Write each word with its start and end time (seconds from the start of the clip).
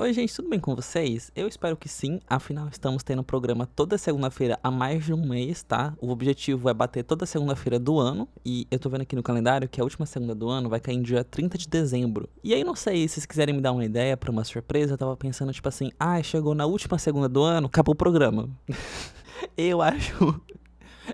Oi, 0.00 0.12
gente, 0.12 0.32
tudo 0.32 0.48
bem 0.48 0.60
com 0.60 0.76
vocês? 0.76 1.32
Eu 1.34 1.48
espero 1.48 1.76
que 1.76 1.88
sim, 1.88 2.20
afinal 2.28 2.68
estamos 2.68 3.02
tendo 3.02 3.24
programa 3.24 3.66
toda 3.66 3.98
segunda-feira 3.98 4.56
há 4.62 4.70
mais 4.70 5.04
de 5.04 5.12
um 5.12 5.26
mês, 5.26 5.64
tá? 5.64 5.92
O 6.00 6.10
objetivo 6.10 6.70
é 6.70 6.72
bater 6.72 7.02
toda 7.02 7.26
segunda-feira 7.26 7.80
do 7.80 7.98
ano 7.98 8.28
e 8.46 8.64
eu 8.70 8.78
tô 8.78 8.88
vendo 8.88 9.00
aqui 9.00 9.16
no 9.16 9.24
calendário 9.24 9.68
que 9.68 9.80
a 9.80 9.82
última 9.82 10.06
segunda 10.06 10.36
do 10.36 10.48
ano 10.48 10.68
vai 10.68 10.78
cair 10.78 10.94
em 10.94 11.02
dia 11.02 11.24
30 11.24 11.58
de 11.58 11.66
dezembro. 11.66 12.28
E 12.44 12.54
aí, 12.54 12.62
não 12.62 12.76
sei, 12.76 13.08
se 13.08 13.14
vocês 13.14 13.26
quiserem 13.26 13.52
me 13.52 13.60
dar 13.60 13.72
uma 13.72 13.84
ideia 13.84 14.16
para 14.16 14.30
uma 14.30 14.44
surpresa, 14.44 14.94
eu 14.94 14.98
tava 14.98 15.16
pensando 15.16 15.52
tipo 15.52 15.68
assim, 15.68 15.90
ah, 15.98 16.22
chegou 16.22 16.54
na 16.54 16.64
última 16.64 16.96
segunda 16.96 17.28
do 17.28 17.42
ano, 17.42 17.66
acabou 17.66 17.92
o 17.92 17.96
programa. 17.96 18.48
eu 19.58 19.82
acho 19.82 20.40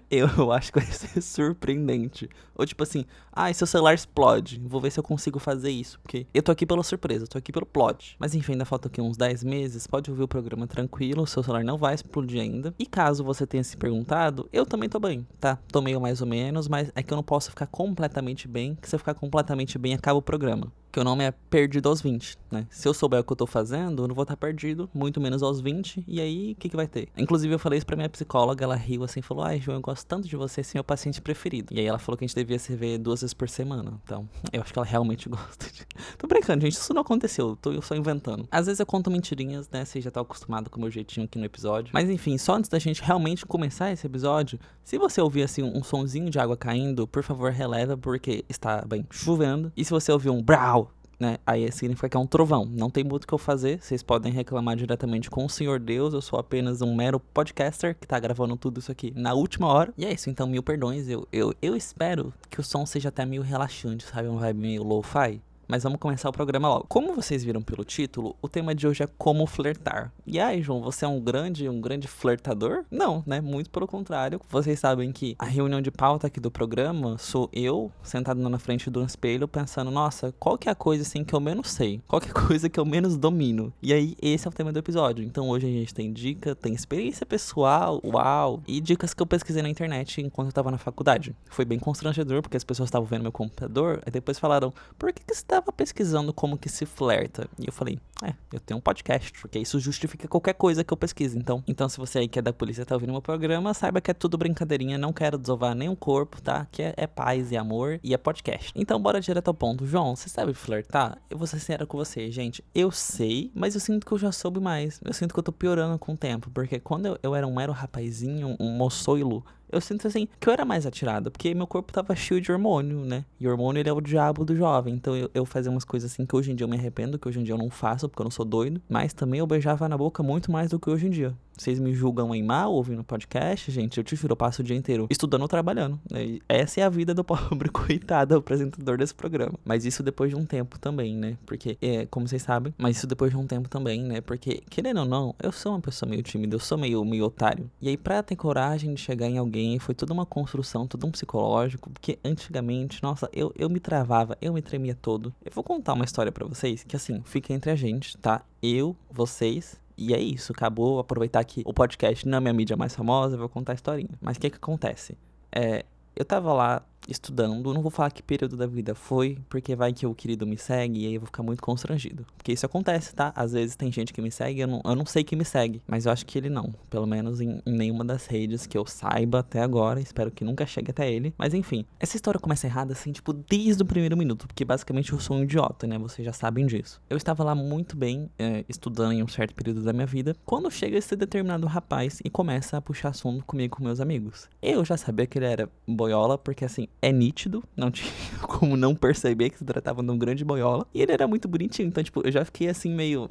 eu 0.11 0.52
acho 0.52 0.72
que 0.72 0.80
vai 0.80 0.88
ser 0.88 1.20
surpreendente. 1.22 2.29
Ou 2.54 2.66
tipo 2.66 2.82
assim, 2.82 3.04
ah, 3.32 3.52
seu 3.52 3.66
celular 3.66 3.94
explode. 3.94 4.61
Vou 4.64 4.80
ver 4.80 4.90
se 4.90 4.98
eu 4.98 5.04
consigo 5.04 5.38
fazer 5.38 5.70
isso. 5.70 5.98
Porque 6.00 6.26
eu 6.32 6.43
tô 6.43 6.52
aqui 6.52 6.66
pela 6.66 6.82
surpresa, 6.82 7.24
eu 7.24 7.29
tô 7.29 7.38
aqui 7.38 7.52
pelo 7.52 7.66
plot. 7.66 8.16
Mas 8.18 8.34
enfim, 8.34 8.52
ainda 8.52 8.64
falta 8.64 8.88
aqui 8.88 9.00
uns 9.00 9.16
10 9.16 9.44
meses. 9.44 9.86
Pode 9.86 10.11
ouvir 10.11 10.22
o 10.22 10.29
programa 10.29 10.67
tranquilo, 10.67 11.26
seu 11.26 11.43
celular 11.43 11.64
não 11.64 11.76
vai 11.76 11.94
explodir 11.94 12.40
ainda. 12.40 12.75
E 12.79 12.86
caso 12.86 13.25
você 13.25 13.46
tenha 13.46 13.64
se 13.64 13.76
perguntado, 13.76 14.48
eu 14.53 14.64
também 14.64 14.89
tô 14.89 14.98
bem, 14.98 15.26
tá? 15.40 15.58
Tô 15.70 15.80
meio 15.80 16.00
mais 16.00 16.20
ou 16.20 16.26
menos, 16.26 16.68
mas 16.68 16.90
é 16.95 17.03
que 17.03 17.12
eu 17.12 17.17
não 17.17 17.22
posso 17.22 17.50
ficar 17.50 17.67
completamente 17.67 18.46
bem. 18.48 18.76
Que 18.81 18.89
se 18.89 18.95
eu 18.95 18.98
ficar 18.98 19.14
completamente 19.14 19.79
bem, 19.79 19.95
acaba 19.95 20.18
o 20.18 20.22
programa 20.22 20.72
que 20.94 21.00
o 21.00 21.04
nome 21.04 21.25
é 21.25 21.34
Perdido 21.50 21.89
aos 21.89 22.00
20, 22.00 22.39
né? 22.53 22.66
Se 22.71 22.86
eu 22.86 22.94
souber 22.94 23.18
o 23.18 23.25
que 23.25 23.32
eu 23.32 23.36
tô 23.36 23.46
fazendo, 23.48 24.04
eu 24.04 24.08
não 24.08 24.14
vou 24.14 24.22
estar 24.22 24.36
perdido, 24.36 24.89
muito 24.94 25.20
menos 25.20 25.43
aos 25.43 25.61
20, 25.61 26.04
e 26.07 26.20
aí 26.20 26.53
o 26.53 26.54
que, 26.54 26.68
que 26.68 26.76
vai 26.76 26.86
ter? 26.86 27.08
Inclusive, 27.17 27.53
eu 27.53 27.58
falei 27.58 27.79
isso 27.79 27.86
pra 27.86 27.96
minha 27.96 28.08
psicóloga, 28.08 28.64
ela 28.64 28.76
riu 28.76 29.03
assim, 29.03 29.20
falou: 29.20 29.43
Ai, 29.43 29.61
João, 29.61 29.79
eu 29.79 29.80
gosto 29.80 30.07
tanto 30.07 30.29
de 30.29 30.36
você, 30.36 30.61
é 30.61 30.64
meu 30.75 30.84
paciente 30.84 31.20
preferido. 31.20 31.75
E 31.75 31.80
aí 31.80 31.86
ela 31.86 31.98
falou 31.98 32.17
que 32.17 32.25
a 32.25 32.28
gente 32.28 32.36
devia 32.36 32.61
se 32.61 32.77
ver 32.77 32.98
duas 32.98 33.22
vezes 33.22 33.34
por 33.34 33.48
semana. 33.48 34.00
Então, 34.05 34.28
eu 34.53 34.62
acho 34.62 34.72
que 34.72 34.78
ela 34.78 34.86
realmente 34.86 35.27
gosta 35.30 35.67
de. 35.67 35.84
tô 36.17 36.28
brincando, 36.28 36.62
gente, 36.62 36.75
isso 36.75 36.95
não 36.95 37.03
aconteceu, 37.03 37.56
tô 37.61 37.83
só 37.83 37.97
inventando. 37.97 38.47
Às 38.48 38.67
vezes 38.67 38.78
eu 38.78 38.86
conto 38.86 39.11
mentirinhas, 39.11 39.69
né? 39.70 39.84
Você 39.84 40.00
já 40.00 40.12
tá 40.12 40.20
acostumado 40.20 40.70
com 40.70 40.78
o 40.78 40.81
meu 40.81 40.91
jeitinho 40.92 41.27
aqui 41.27 41.41
no 41.41 41.45
episódio. 41.45 41.91
Mas 41.92 42.08
enfim, 42.08 42.39
só 42.39 42.55
antes 42.55 42.70
da 42.70 42.78
gente 42.78 43.03
realmente 43.03 43.45
começar 43.45 43.91
esse 43.91 44.06
episódio, 44.06 44.61
se 44.84 44.97
você 44.97 45.20
ouvir 45.20 45.42
assim 45.42 45.65
um 45.65 45.83
sonzinho 45.83 46.31
de 46.31 46.39
água 46.39 46.56
caindo, 46.56 47.05
por 47.09 47.25
favor, 47.25 47.50
releva, 47.50 47.97
porque 47.97 48.45
está 48.48 48.84
bem 48.87 49.05
chovendo. 49.11 49.72
E 49.77 49.84
se 49.84 49.91
você 49.91 50.12
ouvir 50.12 50.31
um 50.31 50.42
brau 50.42 50.84
né? 51.19 51.39
Aí 51.47 51.70
significa 51.73 52.09
que 52.09 52.17
é 52.17 52.20
um 52.20 52.27
trovão. 52.27 52.65
Não 52.65 52.91
tem 52.91 53.05
muito 53.05 53.25
o 53.25 53.27
que 53.27 53.34
eu 53.34 53.39
fazer. 53.39 53.81
Vocês 53.81 54.03
podem 54.03 54.33
reclamar 54.33 54.77
diretamente 54.77 55.31
com 55.31 55.45
o 55.45 55.48
Senhor 55.48 55.79
Deus. 55.79 56.15
Eu 56.15 56.21
sou 56.21 56.39
apenas 56.39 56.83
um 56.83 56.95
mero 56.95 57.21
podcaster 57.21 57.97
que 57.98 58.06
tá 58.06 58.19
gravando 58.19 58.56
tudo 58.56 58.81
isso 58.81 58.93
aqui 58.93 59.12
na 59.17 59.34
última 59.34 59.69
hora. 59.69 59.93
E 59.97 60.05
é 60.05 60.12
isso, 60.12 60.31
então 60.31 60.47
mil 60.47 60.62
perdões. 60.62 61.09
Eu, 61.09 61.27
eu, 61.33 61.55
eu 61.61 61.77
espero 61.77 62.33
que 62.51 62.61
o 62.61 62.65
som 62.65 62.84
seja 62.87 63.09
até 63.09 63.25
meio 63.25 63.43
relaxante, 63.43 64.05
sabe? 64.05 64.29
Um 64.29 64.39
vibe 64.39 64.61
meio 64.61 64.83
lo-fi. 64.83 65.41
Mas 65.67 65.83
vamos 65.83 65.98
começar 65.98 66.29
o 66.29 66.33
programa 66.33 66.69
logo. 66.69 66.87
Como 66.89 67.15
vocês 67.15 67.43
viram 67.43 67.62
pelo 67.62 67.84
título, 67.84 68.37
o 68.43 68.48
tema 68.48 68.75
de 68.75 68.87
hoje 68.87 69.03
é 69.03 69.09
como 69.19 69.47
flertar. 69.47 70.12
E 70.27 70.39
aí, 70.39 70.62
João, 70.62 70.83
você 70.83 71.05
é 71.05 71.09
um 71.09 71.21
grande, 71.21 71.69
um 71.69 71.81
grande 71.81 72.06
flertador? 72.06 72.84
Não, 72.91 73.23
né? 73.27 73.41
Muito 73.41 73.71
pelo 73.71 73.87
contrário. 73.87 74.41
Vocês 74.48 74.79
sabem 74.79 75.11
que 75.12 75.34
a 75.39 75.47
reunião 75.47 75.81
de 75.81 75.91
pauta 75.91 76.27
aqui 76.27 76.39
do 76.39 76.51
programa 76.51 77.17
sou 77.19 77.48
eu 77.53 77.91
sentado 78.03 78.47
na 78.48 78.59
frente 78.59 78.91
do 78.91 79.03
espelho 79.05 79.48
pensando, 79.48 79.91
nossa, 79.91 80.34
qual 80.39 80.59
que 80.59 80.69
é 80.69 80.73
a 80.73 80.75
coisa 80.75 81.03
assim 81.03 81.25
que 81.25 81.34
eu 81.34 81.41
menos 81.41 81.71
sei? 81.71 82.03
Qual 82.06 82.21
que 82.21 82.28
é 82.28 82.31
a 82.31 82.34
coisa 82.47 82.69
que 82.69 82.78
eu 82.78 82.84
menos 82.84 83.17
domino? 83.17 83.73
E 83.83 83.93
aí, 83.93 84.17
esse 84.21 84.47
é 84.47 84.51
o 84.51 84.53
tema 84.53 84.73
do 84.73 84.78
episódio. 84.78 85.25
Então, 85.25 85.49
hoje 85.49 85.67
a 85.67 85.71
gente 85.71 85.95
tem 85.95 86.12
dica, 86.12 86.55
tem 86.55 86.75
experiência 86.75 87.25
pessoal, 87.25 88.01
uau, 88.05 88.62
e 88.67 88.81
dicas 88.81 89.15
que 89.15 89.23
eu 89.23 89.27
pesquisei 89.27 89.62
na 89.62 89.69
internet 89.69 90.21
enquanto 90.21 90.49
eu 90.49 90.53
tava 90.53 90.71
na 90.71 90.78
faculdade. 90.78 91.34
Foi 91.49 91.65
bem 91.65 91.78
constrangedor, 91.78 92.43
porque 92.43 92.56
as 92.56 92.65
pessoas 92.65 92.89
estavam 92.89 93.06
vendo 93.06 93.23
meu 93.23 93.33
computador, 93.33 94.03
e 94.06 94.11
depois 94.11 94.39
falaram, 94.39 94.73
por 94.99 95.12
que, 95.12 95.25
que 95.25 95.34
você 95.34 95.45
tá 95.45 95.53
tava 95.55 95.72
pesquisando 95.72 96.33
como 96.33 96.58
que 96.58 96.69
se 96.69 96.84
flerta. 96.84 97.48
E 97.58 97.66
eu 97.66 97.72
falei, 97.72 97.98
é, 98.22 98.34
eu 98.52 98.58
tenho 98.58 98.78
um 98.78 98.80
podcast, 98.80 99.33
porque 99.41 99.58
isso 99.58 99.78
justifica 99.78 100.27
qualquer 100.27 100.55
coisa 100.55 100.83
que 100.83 100.92
eu 100.92 100.97
pesquise. 100.97 101.38
Então, 101.38 101.62
então 101.66 101.88
se 101.88 101.97
você 101.97 102.19
aí 102.20 102.28
que 102.28 102.38
é 102.38 102.42
da 102.42 102.52
polícia 102.52 102.84
tá 102.84 102.94
ouvindo 102.94 103.12
meu 103.12 103.22
programa, 103.22 103.72
saiba 103.72 104.00
que 104.00 104.10
é 104.10 104.14
tudo 104.14 104.36
brincadeirinha, 104.36 104.98
não 104.98 105.12
quero 105.12 105.38
desovar 105.38 105.75
o 105.75 105.97
corpo, 105.97 106.41
tá? 106.41 106.66
Que 106.70 106.82
é, 106.82 106.94
é 106.97 107.06
paz 107.06 107.53
e 107.53 107.56
amor 107.56 108.00
e 108.03 108.14
é 108.14 108.19
podcast. 108.19 108.72
Então, 108.75 109.00
bora 109.00 109.20
direto 109.20 109.48
ao 109.48 109.54
ponto. 109.54 109.87
João, 109.87 110.16
você 110.16 110.28
sabe 110.28 110.54
flertar? 110.54 111.19
Eu 111.31 111.38
vou 111.38 111.47
ser 111.47 111.59
sincero 111.59 111.87
com 111.87 111.97
você, 111.97 112.31
gente. 112.31 112.64
Eu 112.75 112.91
sei, 112.91 113.50
mas 113.54 113.75
eu 113.75 113.81
sinto 113.81 114.06
que 114.06 114.12
eu 114.12 114.19
já 114.19 114.32
soube 114.32 114.60
mais. 114.60 115.00
Eu 115.04 115.12
sinto 115.12 115.32
que 115.32 115.38
eu 115.38 115.43
tô 115.43 115.53
piorando 115.53 115.98
com 115.98 116.14
o 116.14 116.16
tempo, 116.16 116.50
porque 116.50 116.81
quando 116.81 117.06
eu, 117.06 117.19
eu 117.22 117.34
era 117.34 117.47
um 117.47 117.54
mero 117.54 117.72
rapazinho, 117.72 118.56
um 118.59 118.76
moçoilo, 118.76 119.44
eu 119.70 119.80
sinto 119.80 120.06
assim 120.06 120.28
que 120.38 120.48
eu 120.48 120.52
era 120.52 120.64
mais 120.64 120.86
atirado, 120.86 121.30
porque 121.30 121.54
meu 121.54 121.66
corpo 121.66 121.92
tava 121.92 122.14
cheio 122.14 122.41
de 122.41 122.50
hormônio, 122.50 123.00
né? 123.00 123.25
E 123.38 123.48
hormônio 123.48 123.80
ele 123.80 123.88
é 123.88 123.92
o 123.92 124.00
diabo 124.00 124.44
do 124.44 124.54
jovem. 124.54 124.94
Então 124.94 125.16
eu, 125.16 125.30
eu 125.34 125.44
fazia 125.44 125.70
umas 125.70 125.84
coisas 125.84 126.12
assim 126.12 126.25
que 126.25 126.36
hoje 126.36 126.52
em 126.52 126.54
dia 126.54 126.64
eu 126.64 126.69
me 126.69 126.76
arrependo, 126.76 127.19
que 127.19 127.28
hoje 127.28 127.41
em 127.41 127.42
dia 127.42 127.54
eu 127.54 127.58
não 127.58 127.70
faço, 127.70 128.08
porque 128.08 128.22
eu 128.22 128.25
não 128.25 128.30
sou 128.30 128.44
doido. 128.44 128.80
Mas 128.88 129.12
também 129.12 129.41
eu 129.41 129.47
beijava 129.47 129.88
na 129.88 129.97
boca 129.97 130.22
muito 130.22 130.50
mais 130.50 130.70
do 130.70 130.78
que 130.78 130.91
hoje 130.91 131.06
em 131.06 131.10
dia. 131.10 131.34
Vocês 131.56 131.78
me 131.78 131.94
julgam 131.94 132.34
em 132.34 132.42
mal 132.42 132.72
ouvindo 132.72 133.04
podcast, 133.04 133.70
gente? 133.70 133.97
Eu 133.97 134.04
te 134.04 134.16
juro, 134.16 134.32
eu 134.32 134.37
passo 134.37 134.60
o 134.60 134.65
dia 134.65 134.76
inteiro 134.76 135.06
estudando 135.09 135.42
ou 135.42 135.48
trabalhando. 135.48 136.00
Né? 136.10 136.38
Essa 136.48 136.81
é 136.81 136.82
a 136.82 136.88
vida 136.88 137.15
do 137.15 137.22
pobre, 137.25 137.69
coitado, 137.69 138.34
apresentador 138.34 138.98
desse 138.98 139.15
programa. 139.15 139.54
Mas 139.64 139.84
isso 139.84 140.03
depois 140.03 140.31
de 140.31 140.37
um 140.37 140.44
tempo 140.44 140.78
também, 140.78 141.16
né? 141.16 141.38
Porque, 141.47 141.78
é, 141.81 142.06
como 142.06 142.26
vocês 142.26 142.43
sabem, 142.43 142.75
mas 142.76 142.97
isso 142.97 143.06
depois 143.06 143.31
de 143.31 143.37
um 143.37 143.47
tempo 143.47 143.69
também, 143.69 144.03
né? 144.03 144.20
Porque, 144.20 144.62
querendo 144.69 145.00
ou 145.00 145.06
não, 145.06 145.34
eu 145.41 145.53
sou 145.53 145.72
uma 145.72 145.81
pessoa 145.81 146.10
meio 146.10 146.22
tímida, 146.22 146.56
eu 146.56 146.60
sou 146.60 146.76
meio, 146.76 147.04
meio 147.04 147.25
otário. 147.25 147.70
E 147.81 147.88
aí, 147.88 147.97
pra 147.97 148.22
ter 148.22 148.34
coragem 148.34 148.93
de 148.93 149.00
chegar 149.00 149.28
em 149.28 149.38
alguém, 149.38 149.78
foi 149.78 149.94
toda 149.94 150.12
uma 150.12 150.26
construção, 150.26 150.88
todo 150.88 151.06
um 151.06 151.10
psicológico. 151.12 151.88
Porque 151.91 152.19
antigamente, 152.25 153.00
nossa, 153.00 153.28
eu, 153.32 153.53
eu 153.56 153.70
me 153.70 153.78
travava, 153.78 154.37
eu 154.43 154.53
me 154.53 154.60
tremia 154.60 154.97
todo. 155.00 155.32
Eu 155.44 155.53
vou 155.53 155.62
contar 155.62 155.93
uma 155.93 156.04
história 156.04 156.32
para 156.32 156.47
vocês 156.47 156.82
que, 156.82 156.97
assim, 156.97 157.22
fica 157.25 157.53
entre 157.53 157.70
a 157.70 157.76
gente, 157.76 158.19
tá? 158.19 158.43
Eu, 158.60 158.97
vocês 159.10 159.78
e 159.97 160.15
é 160.15 160.19
isso, 160.19 160.53
acabou. 160.53 160.99
Aproveitar 160.99 161.44
que 161.44 161.62
o 161.65 161.72
podcast 161.72 162.27
não 162.27 162.38
é 162.38 162.41
minha 162.41 162.53
mídia 162.53 162.77
mais 162.77 162.94
famosa, 162.94 163.37
vou 163.37 163.49
contar 163.49 163.72
a 163.72 163.75
historinha. 163.75 164.10
Mas 164.21 164.37
o 164.37 164.41
que 164.41 164.50
que 164.50 164.56
acontece? 164.56 165.16
É, 165.53 165.84
eu 166.16 166.25
tava 166.25 166.53
lá 166.53 166.82
estudando. 167.09 167.72
Não 167.72 167.82
vou 167.82 167.91
falar 167.91 168.10
que 168.10 168.22
período 168.22 168.56
da 168.56 168.66
vida 168.66 168.94
foi, 168.94 169.38
porque 169.48 169.75
vai 169.75 169.92
que 169.92 170.06
o 170.06 170.15
querido 170.15 170.47
me 170.47 170.56
segue 170.56 171.00
e 171.00 171.06
aí 171.06 171.15
eu 171.15 171.20
vou 171.20 171.26
ficar 171.26 171.42
muito 171.42 171.62
constrangido. 171.62 172.26
Porque 172.37 172.53
isso 172.53 172.66
acontece, 172.66 173.15
tá? 173.15 173.32
Às 173.34 173.53
vezes 173.53 173.76
tem 173.76 173.91
gente 173.91 174.12
que 174.12 174.22
me 174.22 174.31
segue, 174.31 174.60
eu 174.60 174.69
não, 174.69 174.81
eu 174.84 174.94
não 174.94 175.06
sei 175.06 175.25
que 175.25 175.37
me 175.37 175.44
segue, 175.44 175.82
mas 175.87 176.06
eu 176.06 176.12
acho 176.12 176.26
que 176.26 176.38
ele 176.38 176.48
não. 176.48 176.75
Pelo 176.88 177.06
menos 177.06 177.41
em, 177.41 177.60
em 177.64 177.72
nenhuma 177.72 178.04
das 178.04 178.26
redes 178.26 178.66
que 178.66 178.76
eu 178.76 178.87
saiba 178.87 179.41
até 179.41 179.60
agora. 179.60 180.00
Espero 180.00 180.31
que 180.31 180.44
nunca 180.44 180.66
chegue 180.66 180.91
até 180.91 181.10
ele. 181.10 181.34
Mas 181.38 181.54
enfim, 181.54 181.84
essa 181.98 182.16
história 182.16 182.41
começa 182.41 182.66
errada 182.66 182.93
assim, 182.93 183.12
tipo, 183.12 183.32
desde 183.32 183.82
o 183.82 183.87
primeiro 183.87 184.16
minuto, 184.16 184.47
porque 184.47 184.64
basicamente 184.64 185.12
eu 185.12 185.20
sou 185.20 185.37
um 185.37 185.44
idiota, 185.44 185.87
né? 185.87 185.98
Vocês 185.98 186.25
já 186.25 186.32
sabem 186.32 186.66
disso. 186.66 187.00
Eu 187.09 187.16
estava 187.16 187.44
lá 187.44 187.54
muito 187.54 187.97
bem, 187.97 188.31
é, 188.38 188.64
estudando 188.69 189.12
em 189.12 189.22
um 189.22 189.28
certo 189.28 189.54
período 189.54 189.82
da 189.82 189.93
minha 189.93 190.06
vida, 190.06 190.37
quando 190.44 190.70
chega 190.70 190.97
esse 190.97 191.14
determinado 191.16 191.66
rapaz 191.66 192.20
e 192.25 192.31
começa 192.31 192.76
a 192.76 192.81
puxar 192.81 193.10
assunto 193.10 193.44
comigo 193.44 193.76
com 193.76 193.84
meus 193.84 194.00
amigos. 194.00 194.48
Eu 194.60 194.84
já 194.84 194.97
sabia 194.97 195.26
que 195.26 195.38
ele 195.38 195.47
era 195.47 195.70
boiola, 195.87 196.37
porque 196.37 196.64
assim, 196.64 196.88
é 197.00 197.12
nítido, 197.12 197.62
não 197.77 197.91
tinha 197.91 198.10
como 198.43 198.77
não 198.77 198.94
perceber 198.94 199.50
que 199.50 199.59
se 199.59 199.65
tratava 199.65 200.03
de 200.03 200.10
um 200.10 200.19
grande 200.19 200.44
boiola. 200.44 200.87
E 200.94 201.03
ele 201.03 201.12
era 201.12 201.27
muito 201.27 201.49
bonitinho, 201.49 201.88
então, 201.88 202.03
tipo, 202.03 202.22
eu 202.27 202.32
já 202.32 202.44
fiquei 202.44 202.69
assim 202.69 202.91
meio. 202.91 203.28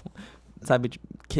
sabe, 0.62 0.90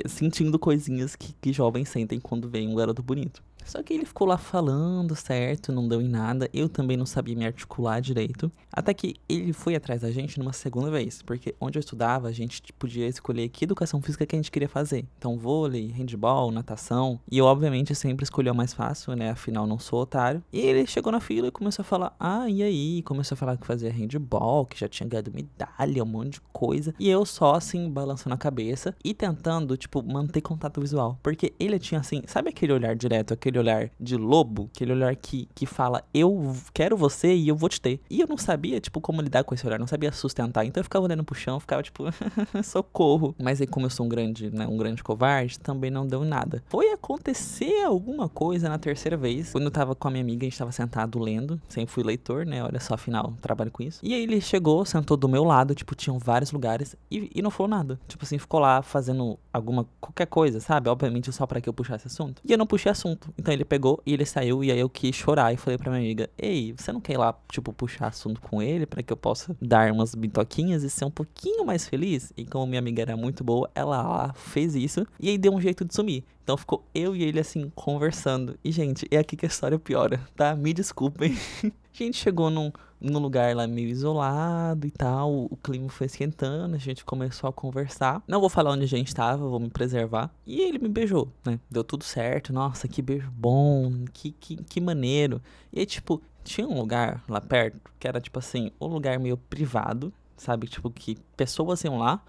sentindo 0.06 0.59
coisinhas 0.59 1.17
que, 1.17 1.33
que 1.41 1.53
jovens 1.53 1.89
sentem 1.89 2.21
quando 2.21 2.49
vem 2.49 2.69
um 2.69 2.75
garoto 2.75 3.03
bonito. 3.03 3.43
Só 3.69 3.83
que 3.83 3.93
ele 3.93 4.06
ficou 4.06 4.27
lá 4.27 4.39
falando, 4.39 5.15
certo, 5.15 5.71
não 5.71 5.87
deu 5.87 6.01
em 6.01 6.09
nada. 6.09 6.49
Eu 6.55 6.71
também 6.71 6.97
não 6.97 7.05
sabia 7.05 7.37
me 7.37 7.45
articular 7.45 8.01
direito. 8.01 8.51
Até 8.73 8.95
que 8.95 9.17
ele 9.29 9.53
foi 9.53 9.75
atrás 9.75 10.01
da 10.01 10.11
gente 10.11 10.39
numa 10.39 10.55
segunda 10.55 10.91
vez. 10.91 11.21
Porque 11.21 11.55
onde 11.61 11.77
eu 11.77 11.81
estudava, 11.81 12.29
a 12.29 12.33
gente 12.33 12.62
podia 12.73 13.06
escolher 13.06 13.51
que 13.51 13.65
educação 13.65 14.01
física 14.01 14.25
que 14.25 14.34
a 14.34 14.39
gente 14.39 14.51
queria 14.51 14.71
fazer. 14.71 15.05
Então, 15.19 15.37
vôlei, 15.37 15.89
handball, 15.89 16.51
natação. 16.51 17.21
E 17.31 17.37
eu, 17.37 17.45
obviamente, 17.45 17.95
sempre 17.95 18.25
escolhi 18.25 18.49
o 18.49 18.55
mais 18.55 18.73
fácil, 18.73 19.15
né? 19.15 19.31
Afinal, 19.31 19.67
não 19.67 19.79
sou 19.79 20.00
otário. 20.00 20.43
E 20.50 20.61
ele 20.61 20.87
chegou 20.87 21.12
na 21.12 21.21
fila 21.21 21.49
e 21.49 21.50
começou 21.50 21.83
a 21.83 21.85
falar: 21.85 22.17
Ah, 22.19 22.49
e 22.49 22.62
aí? 22.62 23.03
Começou 23.03 23.35
a 23.35 23.39
falar 23.39 23.59
que 23.59 23.67
fazia 23.67 23.93
handball, 23.93 24.65
que 24.65 24.81
já 24.81 24.89
tinha 24.89 25.06
ganhado 25.06 25.31
medalha, 25.31 26.03
um 26.03 26.06
monte 26.06 26.35
de 26.35 26.41
coisa. 26.53 26.95
E 26.99 27.09
eu 27.11 27.27
só, 27.27 27.56
assim, 27.56 27.91
balançando 27.91 28.35
a 28.35 28.39
cabeça 28.39 28.95
e 29.05 29.12
tentando, 29.12 29.76
tipo, 29.76 30.03
manter 30.03 30.41
contato 30.41 30.81
visual. 30.81 31.19
Porque 31.23 31.53
ele 31.61 31.79
tinha, 31.79 32.00
assim, 32.00 32.23
sabe 32.26 32.49
aquele 32.49 32.73
olhar 32.73 32.97
direto, 32.97 33.35
aquele 33.35 33.57
aquele 33.58 33.60
olhar 33.60 33.90
de 33.99 34.16
lobo, 34.16 34.70
aquele 34.75 34.93
olhar 34.93 35.14
que, 35.16 35.49
que 35.55 35.66
fala, 35.66 36.05
eu 36.14 36.55
quero 36.72 36.96
você 36.96 37.34
e 37.34 37.49
eu 37.49 37.56
vou 37.56 37.69
te 37.69 37.81
ter. 37.81 38.00
E 38.08 38.20
eu 38.20 38.26
não 38.26 38.38
sabia, 38.38 38.81
tipo, 38.81 39.00
como 39.00 39.20
lidar 39.20 39.44
com 39.44 39.55
esse 39.55 39.66
olhar, 39.66 39.78
não 39.78 39.87
sabia 39.87 40.12
sustentar. 40.12 40.64
Então 40.64 40.81
eu 40.81 40.84
ficava 40.84 41.05
olhando 41.05 41.25
pro 41.25 41.34
chão, 41.34 41.58
ficava 41.58 41.82
tipo, 41.82 42.05
socorro. 42.62 43.34
Mas 43.38 43.60
aí, 43.60 43.66
como 43.66 43.87
eu 43.87 43.90
sou 43.90 44.06
um 44.06 44.08
grande, 44.08 44.50
né, 44.50 44.66
um 44.66 44.76
grande 44.76 45.02
covarde, 45.02 45.58
também 45.58 45.90
não 45.90 46.06
deu 46.06 46.25
nada. 46.25 46.62
Foi 46.69 46.90
acontecer 46.90 47.82
alguma 47.84 48.28
coisa 48.28 48.69
na 48.69 48.78
terceira 48.78 49.16
vez, 49.16 49.52
quando 49.52 49.64
eu 49.64 49.70
tava 49.70 49.94
com 49.94 50.08
a 50.08 50.10
minha 50.10 50.22
amiga, 50.22 50.46
a 50.46 50.49
gente 50.49 50.58
tava 50.58 50.72
sentado 50.72 51.19
lendo, 51.19 51.60
sempre 51.69 51.93
fui 51.93 52.05
leitor, 52.05 52.46
né, 52.46 52.62
olha 52.62 52.81
só, 52.81 52.94
afinal, 52.94 53.34
trabalho 53.40 53.70
com 53.70 53.82
isso. 53.82 54.00
E 54.02 54.14
aí 54.14 54.22
ele 54.22 54.40
chegou, 54.40 54.84
sentou 54.84 55.16
do 55.16 55.28
meu 55.28 55.44
lado, 55.44 55.75
tipo, 55.75 55.94
tinham 55.94 56.19
vários 56.19 56.52
lugares 56.52 56.96
e, 57.10 57.31
e 57.34 57.43
não 57.43 57.50
falou 57.50 57.69
nada. 57.69 57.99
Tipo 58.06 58.25
assim, 58.25 58.38
ficou 58.38 58.60
lá 58.60 58.82
fazendo 58.82 59.38
alguma, 59.52 59.87
qualquer 60.00 60.26
coisa, 60.26 60.60
sabe? 60.60 60.88
Obviamente 60.88 61.32
só 61.32 61.46
para 61.46 61.60
que 61.60 61.69
eu 61.69 61.72
puxasse 61.72 62.06
assunto. 62.06 62.43
E 62.44 62.52
eu 62.52 62.58
não 62.58 62.66
puxei 62.66 62.90
assunto. 62.90 63.32
Então 63.38 63.48
Então 63.49 63.55
ele 63.55 63.65
pegou 63.65 64.03
e 64.05 64.12
ele 64.12 64.27
saiu 64.27 64.62
e 64.62 64.71
aí 64.71 64.79
eu 64.79 64.91
quis 64.91 65.17
chorar 65.17 65.55
e 65.55 65.56
falei 65.56 65.79
pra 65.79 65.91
minha 65.91 66.03
amiga: 66.03 66.29
Ei, 66.37 66.75
você 66.77 66.93
não 66.93 67.00
quer 67.00 67.15
ir 67.15 67.17
lá, 67.17 67.35
tipo, 67.50 67.73
puxar 67.73 68.09
assunto 68.09 68.43
com 68.43 68.61
ele 68.61 68.85
para 68.85 69.03
que 69.03 69.11
eu 69.11 69.17
possa 69.17 69.56
dar 69.59 69.91
umas 69.91 70.15
bitoquinhas 70.15 70.83
e 70.83 70.91
ser 70.91 71.06
um 71.06 71.11
pouquinho 71.11 71.65
mais 71.65 71.89
feliz? 71.89 72.31
E 72.37 72.45
como 72.45 72.67
minha 72.67 72.79
amiga 72.79 73.00
era 73.00 73.17
muito 73.17 73.43
boa, 73.43 73.71
ela 73.75 74.03
lá 74.03 74.35
fez 74.35 74.75
isso 74.75 75.06
e 75.19 75.31
aí 75.31 75.39
deu 75.39 75.55
um 75.55 75.62
jeito 75.62 75.83
de 75.83 75.95
sumir. 75.95 76.25
Então 76.45 76.59
ficou 76.59 76.85
eu 76.95 77.17
e 77.17 77.23
ele 77.23 77.41
assim 77.41 77.73
conversando. 77.75 78.59
E 78.62 78.71
gente, 78.71 79.09
é 79.11 79.17
aqui 79.17 79.35
que 79.35 79.47
a 79.47 79.49
história 79.49 79.79
piora, 79.79 80.21
tá? 80.37 80.55
Me 80.55 80.75
desculpem. 80.75 81.35
a 81.65 81.71
gente 81.94 82.19
chegou 82.19 82.51
num, 82.51 82.71
num 83.00 83.19
lugar 83.19 83.55
lá 83.55 83.67
meio 83.67 83.89
isolado 83.89 84.87
e 84.87 84.91
tal. 84.91 85.45
O 85.50 85.56
clima 85.62 85.89
foi 85.89 86.06
esquentando, 86.06 86.75
a 86.75 86.79
gente 86.79 87.05
começou 87.05 87.49
a 87.49 87.53
conversar. 87.53 88.23
Não 88.27 88.41
vou 88.41 88.49
falar 88.49 88.73
onde 88.73 88.85
a 88.85 88.89
gente 88.89 89.15
tava, 89.15 89.49
vou 89.49 89.61
me 89.61 89.71
preservar. 89.71 90.31
E 90.47 90.61
ele 90.61 90.79
me 90.79 90.89
beijou, 90.89 91.33
né? 91.45 91.59
Deu 91.71 91.85
tudo 91.85 92.05
certo. 92.05 92.53
Nossa, 92.53 92.89
que 92.89 93.03
beijo 93.03 93.31
bom, 93.31 94.05
que, 94.12 94.33
que, 94.33 94.56
que 94.56 94.81
maneiro. 94.81 95.41
E 95.73 95.81
aí, 95.81 95.87
tipo, 95.87 96.21
tinha 96.45 96.67
um 96.67 96.79
lugar 96.79 97.23
lá 97.29 97.41
perto 97.41 97.81
que 97.99 98.09
era, 98.09 98.21
tipo 98.21 98.39
assim, 98.39 98.71
um 98.81 98.87
lugar 98.87 99.19
meio 99.19 99.37
privado, 99.37 100.12
sabe? 100.37 100.67
Tipo, 100.67 100.91
que 100.91 101.17
pessoas 101.37 101.83
iam 101.85 101.99
lá 101.99 102.23